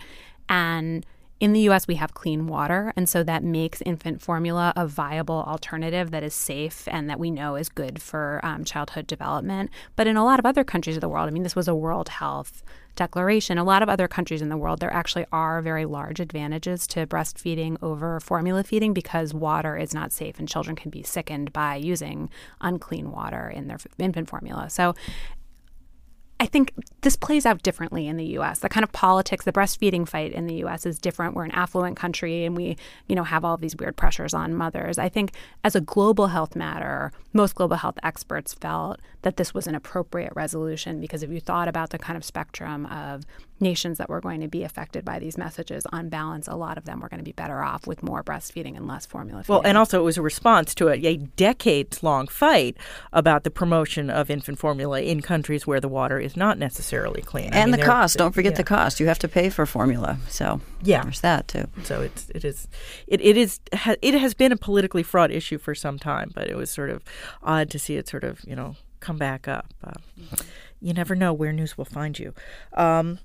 And 0.50 1.06
in 1.42 1.52
the 1.52 1.68
US, 1.68 1.88
we 1.88 1.96
have 1.96 2.14
clean 2.14 2.46
water, 2.46 2.92
and 2.94 3.08
so 3.08 3.24
that 3.24 3.42
makes 3.42 3.82
infant 3.82 4.22
formula 4.22 4.72
a 4.76 4.86
viable 4.86 5.42
alternative 5.42 6.12
that 6.12 6.22
is 6.22 6.34
safe 6.34 6.86
and 6.86 7.10
that 7.10 7.18
we 7.18 7.32
know 7.32 7.56
is 7.56 7.68
good 7.68 8.00
for 8.00 8.38
um, 8.44 8.62
childhood 8.62 9.08
development. 9.08 9.68
But 9.96 10.06
in 10.06 10.16
a 10.16 10.24
lot 10.24 10.38
of 10.38 10.46
other 10.46 10.62
countries 10.62 10.96
of 10.96 11.00
the 11.00 11.08
world, 11.08 11.26
I 11.26 11.32
mean, 11.32 11.42
this 11.42 11.56
was 11.56 11.66
a 11.66 11.74
World 11.74 12.10
Health 12.10 12.62
Declaration. 12.94 13.58
A 13.58 13.64
lot 13.64 13.82
of 13.82 13.88
other 13.88 14.06
countries 14.06 14.40
in 14.40 14.50
the 14.50 14.56
world, 14.56 14.78
there 14.78 14.92
actually 14.92 15.26
are 15.32 15.60
very 15.60 15.84
large 15.84 16.20
advantages 16.20 16.86
to 16.86 17.08
breastfeeding 17.08 17.76
over 17.82 18.20
formula 18.20 18.62
feeding 18.62 18.94
because 18.94 19.34
water 19.34 19.76
is 19.76 19.92
not 19.92 20.12
safe 20.12 20.38
and 20.38 20.48
children 20.48 20.76
can 20.76 20.92
be 20.92 21.02
sickened 21.02 21.52
by 21.52 21.74
using 21.74 22.30
unclean 22.60 23.10
water 23.10 23.50
in 23.50 23.66
their 23.66 23.78
infant 23.98 24.28
formula. 24.28 24.70
So 24.70 24.94
I 26.42 26.46
think 26.46 26.72
this 27.02 27.14
plays 27.14 27.46
out 27.46 27.62
differently 27.62 28.08
in 28.08 28.16
the 28.16 28.24
U.S. 28.30 28.58
The 28.58 28.68
kind 28.68 28.82
of 28.82 28.90
politics, 28.90 29.44
the 29.44 29.52
breastfeeding 29.52 30.08
fight 30.08 30.32
in 30.32 30.48
the 30.48 30.56
U.S. 30.56 30.84
is 30.84 30.98
different. 30.98 31.36
We're 31.36 31.44
an 31.44 31.52
affluent 31.52 31.96
country, 31.96 32.44
and 32.44 32.56
we, 32.56 32.76
you 33.06 33.14
know, 33.14 33.22
have 33.22 33.44
all 33.44 33.56
these 33.56 33.76
weird 33.76 33.96
pressures 33.96 34.34
on 34.34 34.52
mothers. 34.52 34.98
I 34.98 35.08
think 35.08 35.34
as 35.62 35.76
a 35.76 35.80
global 35.80 36.26
health 36.26 36.56
matter, 36.56 37.12
most 37.32 37.54
global 37.54 37.76
health 37.76 37.96
experts 38.02 38.54
felt 38.54 38.98
that 39.22 39.36
this 39.36 39.54
was 39.54 39.68
an 39.68 39.76
appropriate 39.76 40.32
resolution 40.34 41.00
because 41.00 41.22
if 41.22 41.30
you 41.30 41.38
thought 41.38 41.68
about 41.68 41.90
the 41.90 41.98
kind 41.98 42.16
of 42.16 42.24
spectrum 42.24 42.86
of 42.86 43.24
nations 43.62 43.98
that 43.98 44.08
were 44.08 44.20
going 44.20 44.40
to 44.40 44.48
be 44.48 44.64
affected 44.64 45.04
by 45.04 45.18
these 45.18 45.38
messages, 45.38 45.86
on 45.92 46.08
balance, 46.08 46.48
a 46.48 46.56
lot 46.56 46.76
of 46.76 46.84
them 46.84 47.00
were 47.00 47.08
going 47.08 47.18
to 47.20 47.24
be 47.24 47.32
better 47.32 47.62
off 47.62 47.86
with 47.86 48.02
more 48.02 48.22
breastfeeding 48.22 48.76
and 48.76 48.86
less 48.86 49.06
formula 49.06 49.42
feeding. 49.42 49.54
Well, 49.54 49.62
and 49.64 49.78
also 49.78 50.00
it 50.00 50.04
was 50.04 50.18
a 50.18 50.22
response 50.22 50.74
to 50.74 50.88
a, 50.88 50.94
a 51.06 51.16
decades 51.16 52.02
long 52.02 52.26
fight 52.26 52.76
about 53.12 53.44
the 53.44 53.50
promotion 53.50 54.10
of 54.10 54.28
infant 54.28 54.58
formula 54.58 55.00
in 55.00 55.22
countries 55.22 55.66
where 55.66 55.80
the 55.80 55.88
water 55.88 56.18
is 56.18 56.36
not 56.36 56.58
necessarily 56.58 57.22
clean. 57.22 57.46
And 57.46 57.56
I 57.56 57.64
mean, 57.64 57.80
the 57.80 57.86
cost. 57.86 58.18
Don't 58.18 58.32
forget 58.32 58.52
yeah. 58.52 58.58
the 58.58 58.64
cost. 58.64 59.00
You 59.00 59.06
have 59.06 59.18
to 59.20 59.28
pay 59.28 59.48
for 59.48 59.64
formula. 59.64 60.18
So 60.28 60.60
yeah, 60.82 61.02
there's 61.02 61.20
that 61.20 61.48
too. 61.48 61.68
So 61.84 62.02
it's 62.02 62.28
it 62.30 62.44
is 62.44 62.68
it, 63.06 63.20
it 63.20 63.36
is 63.36 63.60
it 63.76 64.14
has 64.14 64.34
been 64.34 64.52
a 64.52 64.56
politically 64.56 65.02
fraught 65.02 65.30
issue 65.30 65.58
for 65.58 65.74
some 65.74 65.98
time, 65.98 66.30
but 66.34 66.48
it 66.48 66.56
was 66.56 66.70
sort 66.70 66.90
of 66.90 67.02
odd 67.42 67.70
to 67.70 67.78
see 67.78 67.96
it 67.96 68.08
sort 68.08 68.24
of 68.24 68.40
you 68.44 68.56
know 68.56 68.76
come 69.00 69.16
back 69.18 69.48
up. 69.48 69.66
Uh, 69.82 69.92
you 70.80 70.92
never 70.92 71.14
know 71.14 71.32
where 71.32 71.52
news 71.52 71.78
will 71.78 71.84
find 71.84 72.18
you. 72.18 72.34
Um, 72.74 73.18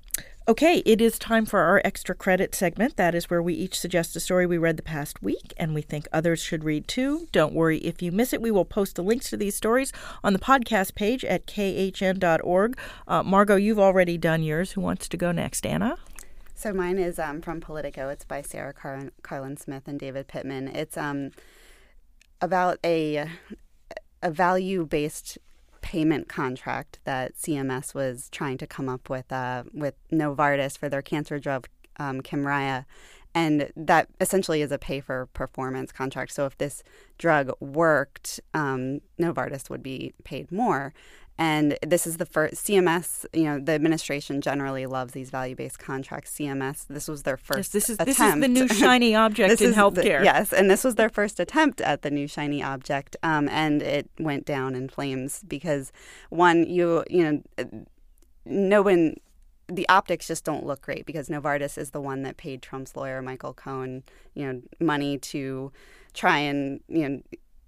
okay, 0.46 0.82
it 0.86 1.00
is 1.00 1.18
time 1.18 1.44
for 1.44 1.60
our 1.60 1.82
extra 1.84 2.14
credit 2.14 2.54
segment. 2.54 2.96
That 2.96 3.14
is 3.14 3.28
where 3.28 3.42
we 3.42 3.54
each 3.54 3.78
suggest 3.78 4.16
a 4.16 4.20
story 4.20 4.46
we 4.46 4.58
read 4.58 4.76
the 4.76 4.82
past 4.82 5.22
week 5.22 5.52
and 5.56 5.74
we 5.74 5.82
think 5.82 6.06
others 6.12 6.40
should 6.40 6.64
read 6.64 6.86
too. 6.86 7.28
Don't 7.32 7.54
worry 7.54 7.78
if 7.78 8.00
you 8.00 8.12
miss 8.12 8.32
it. 8.32 8.40
We 8.40 8.50
will 8.50 8.64
post 8.64 8.96
the 8.96 9.02
links 9.02 9.30
to 9.30 9.36
these 9.36 9.56
stories 9.56 9.92
on 10.22 10.32
the 10.32 10.38
podcast 10.38 10.94
page 10.94 11.24
at 11.24 11.46
khn.org. 11.46 12.78
Uh, 13.06 13.22
Margot, 13.22 13.56
you've 13.56 13.78
already 13.78 14.16
done 14.16 14.42
yours. 14.42 14.72
Who 14.72 14.80
wants 14.80 15.08
to 15.08 15.16
go 15.16 15.32
next? 15.32 15.66
Anna? 15.66 15.98
So 16.58 16.72
mine 16.72 16.98
is 16.98 17.20
um, 17.20 17.40
from 17.40 17.60
Politico. 17.60 18.08
It's 18.08 18.24
by 18.24 18.42
Sarah 18.42 18.72
Car- 18.72 19.12
Karlin 19.22 19.56
Smith 19.56 19.86
and 19.86 19.96
David 19.96 20.26
Pittman. 20.26 20.66
It's 20.66 20.96
um, 20.96 21.30
about 22.40 22.80
a 22.84 23.30
a 24.24 24.30
value 24.32 24.84
based 24.84 25.38
payment 25.82 26.28
contract 26.28 26.98
that 27.04 27.36
CMS 27.36 27.94
was 27.94 28.28
trying 28.30 28.58
to 28.58 28.66
come 28.66 28.88
up 28.88 29.08
with 29.08 29.30
uh, 29.30 29.62
with 29.72 29.94
Novartis 30.10 30.76
for 30.76 30.88
their 30.88 31.00
cancer 31.00 31.38
drug 31.38 31.68
um. 31.96 32.20
And 33.36 33.70
that 33.76 34.08
essentially 34.20 34.60
is 34.60 34.72
a 34.72 34.78
pay 34.78 34.98
for 34.98 35.26
performance 35.26 35.92
contract. 35.92 36.32
So 36.32 36.44
if 36.44 36.58
this 36.58 36.82
drug 37.18 37.52
worked, 37.60 38.40
um, 38.52 39.00
Novartis 39.16 39.70
would 39.70 39.84
be 39.84 40.12
paid 40.24 40.50
more. 40.50 40.92
And 41.38 41.78
this 41.86 42.04
is 42.06 42.16
the 42.16 42.26
first 42.26 42.66
CMS. 42.66 43.24
You 43.32 43.44
know, 43.44 43.60
the 43.60 43.72
administration 43.72 44.40
generally 44.40 44.86
loves 44.86 45.12
these 45.12 45.30
value-based 45.30 45.78
contracts. 45.78 46.36
CMS. 46.36 46.86
This 46.88 47.06
was 47.06 47.22
their 47.22 47.36
first. 47.36 47.58
Yes, 47.58 47.68
this 47.68 47.90
is 47.90 47.96
attempt. 47.96 48.06
this 48.18 48.34
is 48.34 48.40
the 48.40 48.48
new 48.48 48.68
shiny 48.68 49.14
object 49.14 49.60
in 49.60 49.72
healthcare. 49.72 50.18
The, 50.18 50.24
yes, 50.24 50.52
and 50.52 50.68
this 50.68 50.82
was 50.82 50.96
their 50.96 51.08
first 51.08 51.38
attempt 51.38 51.80
at 51.80 52.02
the 52.02 52.10
new 52.10 52.26
shiny 52.26 52.62
object, 52.62 53.16
um, 53.22 53.48
and 53.48 53.82
it 53.82 54.10
went 54.18 54.44
down 54.46 54.74
in 54.74 54.88
flames 54.88 55.44
because 55.46 55.92
one, 56.30 56.64
you 56.64 57.04
you 57.08 57.42
know, 57.56 57.84
no 58.44 58.82
one. 58.82 59.14
The 59.70 59.86
optics 59.90 60.26
just 60.26 60.44
don't 60.44 60.64
look 60.64 60.80
great 60.80 61.04
because 61.04 61.28
Novartis 61.28 61.76
is 61.76 61.90
the 61.90 62.00
one 62.00 62.22
that 62.22 62.38
paid 62.38 62.62
Trump's 62.62 62.96
lawyer 62.96 63.20
Michael 63.20 63.52
Cohen, 63.52 64.02
you 64.32 64.50
know, 64.50 64.62
money 64.80 65.18
to 65.18 65.70
try 66.14 66.38
and 66.38 66.80
you 66.88 67.08
know 67.08 67.22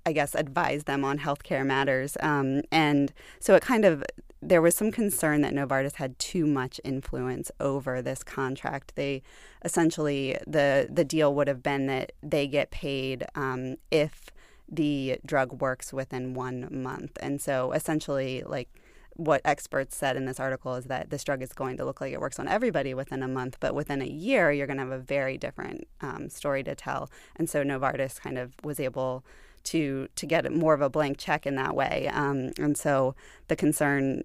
I 0.06 0.12
guess, 0.12 0.34
advise 0.34 0.84
them 0.84 1.04
on 1.04 1.18
healthcare 1.18 1.64
matters. 1.64 2.16
Um, 2.20 2.62
and 2.72 3.12
so 3.38 3.54
it 3.54 3.62
kind 3.62 3.84
of, 3.84 4.02
there 4.42 4.62
was 4.62 4.74
some 4.74 4.90
concern 4.90 5.42
that 5.42 5.52
Novartis 5.52 5.96
had 5.96 6.18
too 6.18 6.46
much 6.46 6.80
influence 6.84 7.50
over 7.60 8.00
this 8.00 8.22
contract. 8.22 8.94
They 8.96 9.22
essentially, 9.64 10.36
the, 10.46 10.88
the 10.90 11.04
deal 11.04 11.34
would 11.34 11.48
have 11.48 11.62
been 11.62 11.86
that 11.86 12.12
they 12.22 12.46
get 12.46 12.70
paid 12.70 13.26
um, 13.34 13.76
if 13.90 14.30
the 14.66 15.18
drug 15.26 15.60
works 15.60 15.92
within 15.92 16.32
one 16.32 16.68
month. 16.70 17.18
And 17.20 17.40
so 17.40 17.72
essentially, 17.72 18.42
like, 18.46 18.68
what 19.14 19.42
experts 19.44 19.94
said 19.94 20.16
in 20.16 20.24
this 20.24 20.40
article 20.40 20.76
is 20.76 20.86
that 20.86 21.10
this 21.10 21.24
drug 21.24 21.42
is 21.42 21.52
going 21.52 21.76
to 21.76 21.84
look 21.84 22.00
like 22.00 22.12
it 22.12 22.20
works 22.20 22.38
on 22.38 22.48
everybody 22.48 22.94
within 22.94 23.22
a 23.22 23.28
month, 23.28 23.58
but 23.60 23.74
within 23.74 24.00
a 24.00 24.06
year, 24.06 24.50
you're 24.50 24.66
going 24.66 24.78
to 24.78 24.84
have 24.84 24.92
a 24.92 24.98
very 24.98 25.36
different 25.36 25.86
um, 26.00 26.30
story 26.30 26.62
to 26.62 26.74
tell. 26.74 27.10
And 27.36 27.50
so 27.50 27.62
Novartis 27.62 28.18
kind 28.18 28.38
of 28.38 28.54
was 28.64 28.80
able 28.80 29.22
to 29.64 30.08
to 30.16 30.26
get 30.26 30.50
more 30.52 30.74
of 30.74 30.80
a 30.80 30.90
blank 30.90 31.18
check 31.18 31.46
in 31.46 31.54
that 31.56 31.74
way. 31.74 32.08
Um, 32.12 32.52
and 32.58 32.76
so 32.76 33.14
the 33.48 33.56
concern 33.56 34.24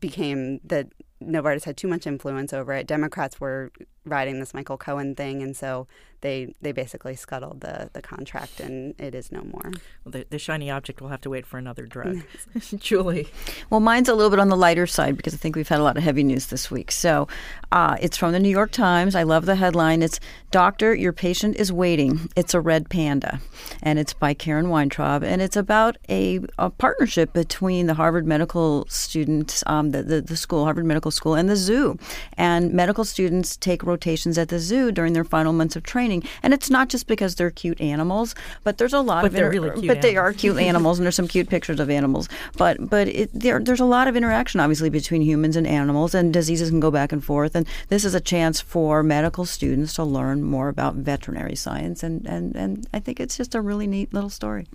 became 0.00 0.60
that 0.64 0.88
Novartis 1.22 1.64
had 1.64 1.76
too 1.76 1.88
much 1.88 2.06
influence 2.06 2.52
over 2.52 2.72
it. 2.72 2.86
Democrats 2.86 3.40
were 3.40 3.72
riding 4.08 4.40
this 4.40 4.54
Michael 4.54 4.76
Cohen 4.76 5.14
thing, 5.14 5.42
and 5.42 5.56
so 5.56 5.86
they 6.20 6.54
they 6.60 6.72
basically 6.72 7.14
scuttled 7.14 7.60
the 7.60 7.90
the 7.92 8.02
contract, 8.02 8.60
and 8.60 8.94
it 8.98 9.14
is 9.14 9.30
no 9.30 9.42
more. 9.42 9.70
Well, 10.04 10.12
the, 10.12 10.26
the 10.30 10.38
shiny 10.38 10.70
object 10.70 11.00
will 11.00 11.08
have 11.08 11.20
to 11.22 11.30
wait 11.30 11.46
for 11.46 11.58
another 11.58 11.86
drug. 11.86 12.22
Julie. 12.78 13.28
Well, 13.70 13.80
mine's 13.80 14.08
a 14.08 14.14
little 14.14 14.30
bit 14.30 14.40
on 14.40 14.48
the 14.48 14.56
lighter 14.56 14.86
side 14.86 15.16
because 15.16 15.34
I 15.34 15.36
think 15.36 15.54
we've 15.54 15.68
had 15.68 15.80
a 15.80 15.82
lot 15.82 15.96
of 15.96 16.02
heavy 16.02 16.24
news 16.24 16.46
this 16.46 16.70
week. 16.70 16.90
So 16.90 17.28
uh, 17.70 17.96
it's 18.00 18.16
from 18.16 18.32
the 18.32 18.40
New 18.40 18.48
York 18.48 18.72
Times. 18.72 19.14
I 19.14 19.22
love 19.22 19.46
the 19.46 19.56
headline. 19.56 20.02
It's 20.02 20.18
Doctor, 20.50 20.94
Your 20.94 21.12
Patient 21.12 21.56
is 21.56 21.70
Waiting. 21.70 22.30
It's 22.34 22.54
a 22.54 22.60
Red 22.60 22.88
Panda. 22.88 23.40
And 23.82 23.98
it's 23.98 24.14
by 24.14 24.34
Karen 24.34 24.70
Weintraub. 24.70 25.22
And 25.22 25.42
it's 25.42 25.56
about 25.56 25.98
a, 26.08 26.40
a 26.58 26.70
partnership 26.70 27.32
between 27.32 27.86
the 27.86 27.94
Harvard 27.94 28.26
Medical 28.26 28.86
students, 28.88 29.62
um, 29.66 29.90
the, 29.90 30.02
the, 30.02 30.20
the 30.20 30.36
school, 30.36 30.64
Harvard 30.64 30.86
Medical 30.86 31.10
School, 31.10 31.34
and 31.34 31.48
the 31.48 31.56
zoo. 31.56 31.98
And 32.36 32.72
medical 32.72 33.04
students 33.04 33.56
take 33.56 33.82
rotations 33.98 34.38
at 34.38 34.48
the 34.48 34.60
zoo 34.60 34.92
during 34.92 35.12
their 35.12 35.24
final 35.24 35.52
months 35.52 35.74
of 35.74 35.82
training. 35.82 36.22
And 36.42 36.54
it's 36.54 36.70
not 36.70 36.88
just 36.88 37.06
because 37.08 37.34
they're 37.34 37.50
cute 37.50 37.80
animals, 37.80 38.34
but 38.62 38.78
there's 38.78 38.92
a 38.92 39.00
lot 39.00 39.22
But 39.22 39.28
of 39.28 39.32
they're 39.32 39.50
really 39.50 39.70
cute 39.70 39.88
But 39.88 40.02
they 40.02 40.16
are 40.16 40.32
cute 40.32 40.58
animals, 40.58 40.98
and 40.98 41.04
there's 41.04 41.16
some 41.16 41.26
cute 41.26 41.48
pictures 41.48 41.80
of 41.80 41.90
animals. 41.90 42.28
But 42.56 42.88
but 42.88 43.08
it, 43.08 43.30
there, 43.34 43.58
there's 43.58 43.80
a 43.80 43.84
lot 43.84 44.06
of 44.06 44.14
interaction, 44.16 44.60
obviously, 44.60 44.90
between 44.90 45.22
humans 45.22 45.56
and 45.56 45.66
animals, 45.66 46.14
and 46.14 46.32
diseases 46.32 46.70
can 46.70 46.80
go 46.80 46.90
back 46.90 47.12
and 47.12 47.24
forth. 47.24 47.56
And 47.56 47.66
this 47.88 48.04
is 48.04 48.14
a 48.14 48.20
chance 48.20 48.60
for 48.60 49.02
medical 49.02 49.44
students 49.44 49.94
to 49.94 50.04
learn 50.04 50.42
more 50.44 50.68
about 50.68 50.94
veterinary 50.94 51.56
science, 51.56 52.02
and 52.02 52.24
and, 52.26 52.54
and 52.54 52.86
I 52.94 53.00
think 53.00 53.18
it's 53.18 53.36
just 53.36 53.54
a 53.54 53.60
really 53.60 53.86
neat 53.86 54.14
little 54.14 54.30
story. 54.30 54.66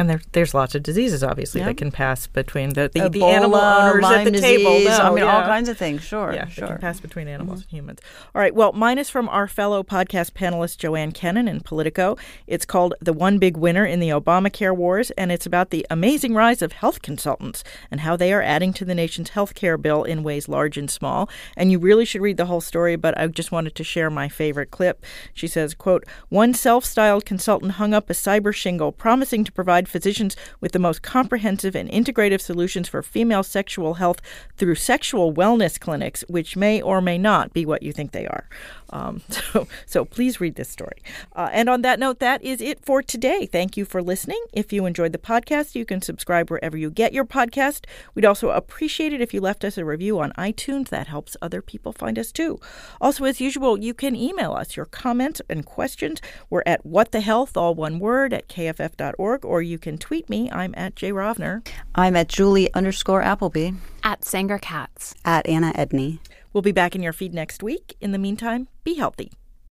And 0.00 0.08
there, 0.08 0.22
there's 0.32 0.54
lots 0.54 0.74
of 0.74 0.82
diseases, 0.82 1.22
obviously, 1.22 1.60
Yeah. 1.60 1.66
that 1.66 1.76
can 1.76 1.92
pass 1.92 2.26
between 2.26 2.70
the, 2.72 2.90
the, 2.94 3.10
the 3.10 3.22
animal 3.22 3.56
owners 3.60 4.02
Lyme 4.02 4.26
at 4.26 4.32
the 4.32 4.40
table. 4.40 4.72
disease, 4.78 4.88
No, 4.88 5.04
I 5.04 5.10
mean, 5.14 5.24
all 5.24 5.42
kinds 5.42 5.68
of 5.68 5.76
things. 5.76 6.02
Sure, 6.02 6.32
Yeah, 6.32 6.46
sure. 6.48 6.68
can 6.68 6.78
pass 6.78 7.00
between 7.00 7.26
mm-hmm. 7.26 7.34
animals 7.34 7.60
and 7.60 7.70
humans. 7.70 7.98
All 8.34 8.40
right. 8.40 8.54
Well, 8.54 8.72
mine 8.72 8.96
is 8.96 9.10
from 9.10 9.28
our 9.28 9.46
fellow 9.46 9.82
podcast 9.82 10.30
panelist 10.32 10.78
Joanne 10.78 11.12
Kenen 11.12 11.46
in 11.50 11.60
Politico. 11.60 12.16
It's 12.46 12.64
called 12.64 12.94
"The 13.02 13.12
One 13.12 13.36
Big 13.38 13.58
Winner 13.58 13.84
in 13.84 14.00
the 14.00 14.08
Obamacare 14.08 14.74
Wars," 14.74 15.10
and 15.18 15.30
it's 15.30 15.44
about 15.44 15.68
the 15.68 15.86
amazing 15.90 16.32
rise 16.32 16.62
of 16.62 16.72
health 16.72 17.02
consultants 17.02 17.62
and 17.90 18.00
how 18.00 18.16
they 18.16 18.32
are 18.32 18.40
adding 18.40 18.72
to 18.72 18.86
the 18.86 18.94
nation's 18.94 19.28
health 19.30 19.54
care 19.54 19.76
bill 19.76 20.04
in 20.04 20.22
ways 20.22 20.48
large 20.48 20.78
and 20.78 20.90
small. 20.90 21.28
And 21.58 21.70
you 21.70 21.78
really 21.78 22.06
should 22.06 22.22
read 22.22 22.38
the 22.38 22.46
whole 22.46 22.62
story, 22.62 22.96
but 22.96 23.18
I 23.18 23.26
just 23.26 23.52
wanted 23.52 23.74
to 23.74 23.84
share 23.84 24.08
my 24.08 24.30
favorite 24.30 24.70
clip. 24.70 25.04
She 25.34 25.46
says, 25.46 25.74
"Quote: 25.74 26.04
One 26.30 26.54
self-styled 26.54 27.26
consultant 27.26 27.72
hung 27.72 27.92
up 27.92 28.08
a 28.08 28.14
cyber 28.14 28.54
shingle 28.54 28.92
promising 28.92 29.44
to 29.44 29.52
provide 29.52 29.89
physicians 29.90 30.36
with 30.60 30.72
the 30.72 30.78
most 30.78 31.02
comprehensive 31.02 31.74
and 31.74 31.90
integrative 31.90 32.40
solutions 32.40 32.88
for 32.88 33.02
female 33.02 33.42
sexual 33.42 33.94
health 33.94 34.20
through 34.56 34.76
sexual 34.76 35.32
wellness 35.32 35.78
clinics, 35.78 36.24
which 36.28 36.56
may 36.56 36.80
or 36.80 37.00
may 37.00 37.18
not 37.18 37.52
be 37.52 37.66
what 37.66 37.82
you 37.82 37.92
think 37.92 38.12
they 38.12 38.26
are. 38.26 38.48
Um, 38.90 39.22
so, 39.28 39.68
so 39.86 40.04
please 40.04 40.40
read 40.40 40.56
this 40.56 40.68
story. 40.68 41.02
Uh, 41.34 41.48
and 41.52 41.68
on 41.68 41.82
that 41.82 41.98
note, 41.98 42.20
that 42.20 42.42
is 42.42 42.60
it 42.60 42.84
for 42.84 43.02
today. 43.02 43.46
Thank 43.46 43.76
you 43.76 43.84
for 43.84 44.02
listening. 44.02 44.42
If 44.52 44.72
you 44.72 44.86
enjoyed 44.86 45.12
the 45.12 45.18
podcast, 45.18 45.74
you 45.74 45.84
can 45.84 46.02
subscribe 46.02 46.50
wherever 46.50 46.76
you 46.76 46.90
get 46.90 47.12
your 47.12 47.24
podcast. 47.24 47.86
We'd 48.14 48.24
also 48.24 48.50
appreciate 48.50 49.12
it 49.12 49.20
if 49.20 49.32
you 49.34 49.40
left 49.40 49.64
us 49.64 49.78
a 49.78 49.84
review 49.84 50.18
on 50.18 50.32
iTunes. 50.32 50.88
That 50.88 51.06
helps 51.06 51.36
other 51.40 51.62
people 51.62 51.92
find 51.92 52.18
us 52.18 52.32
too. 52.32 52.60
Also, 53.00 53.24
as 53.24 53.40
usual, 53.40 53.78
you 53.78 53.94
can 53.94 54.14
email 54.16 54.52
us 54.52 54.76
your 54.76 54.86
comments 54.86 55.40
and 55.48 55.64
questions. 55.64 56.20
We're 56.48 56.62
at 56.66 56.84
what 56.84 57.12
the 57.12 57.20
health, 57.20 57.56
all 57.56 57.74
one 57.74 57.98
word, 57.98 58.32
at 58.32 58.48
kff.org, 58.48 59.44
or 59.44 59.62
you 59.62 59.78
can 59.78 59.98
tweet 59.98 60.28
me. 60.28 60.50
I'm 60.50 60.74
at 60.76 60.96
Jay 60.96 61.12
Rovner. 61.12 61.66
I'm 61.94 62.16
at 62.16 62.28
Julie 62.28 62.72
underscore 62.74 63.22
Appleby. 63.22 63.72
At 64.02 64.24
Sanger-Katz. 64.24 65.14
At 65.24 65.46
Anna 65.46 65.72
Edney. 65.74 66.18
We'll 66.52 66.62
be 66.62 66.72
back 66.72 66.94
in 66.94 67.02
your 67.02 67.12
feed 67.12 67.32
next 67.32 67.62
week. 67.62 67.96
In 68.00 68.12
the 68.12 68.18
meantime, 68.18 68.68
be 68.82 68.94
healthy. 68.94 69.30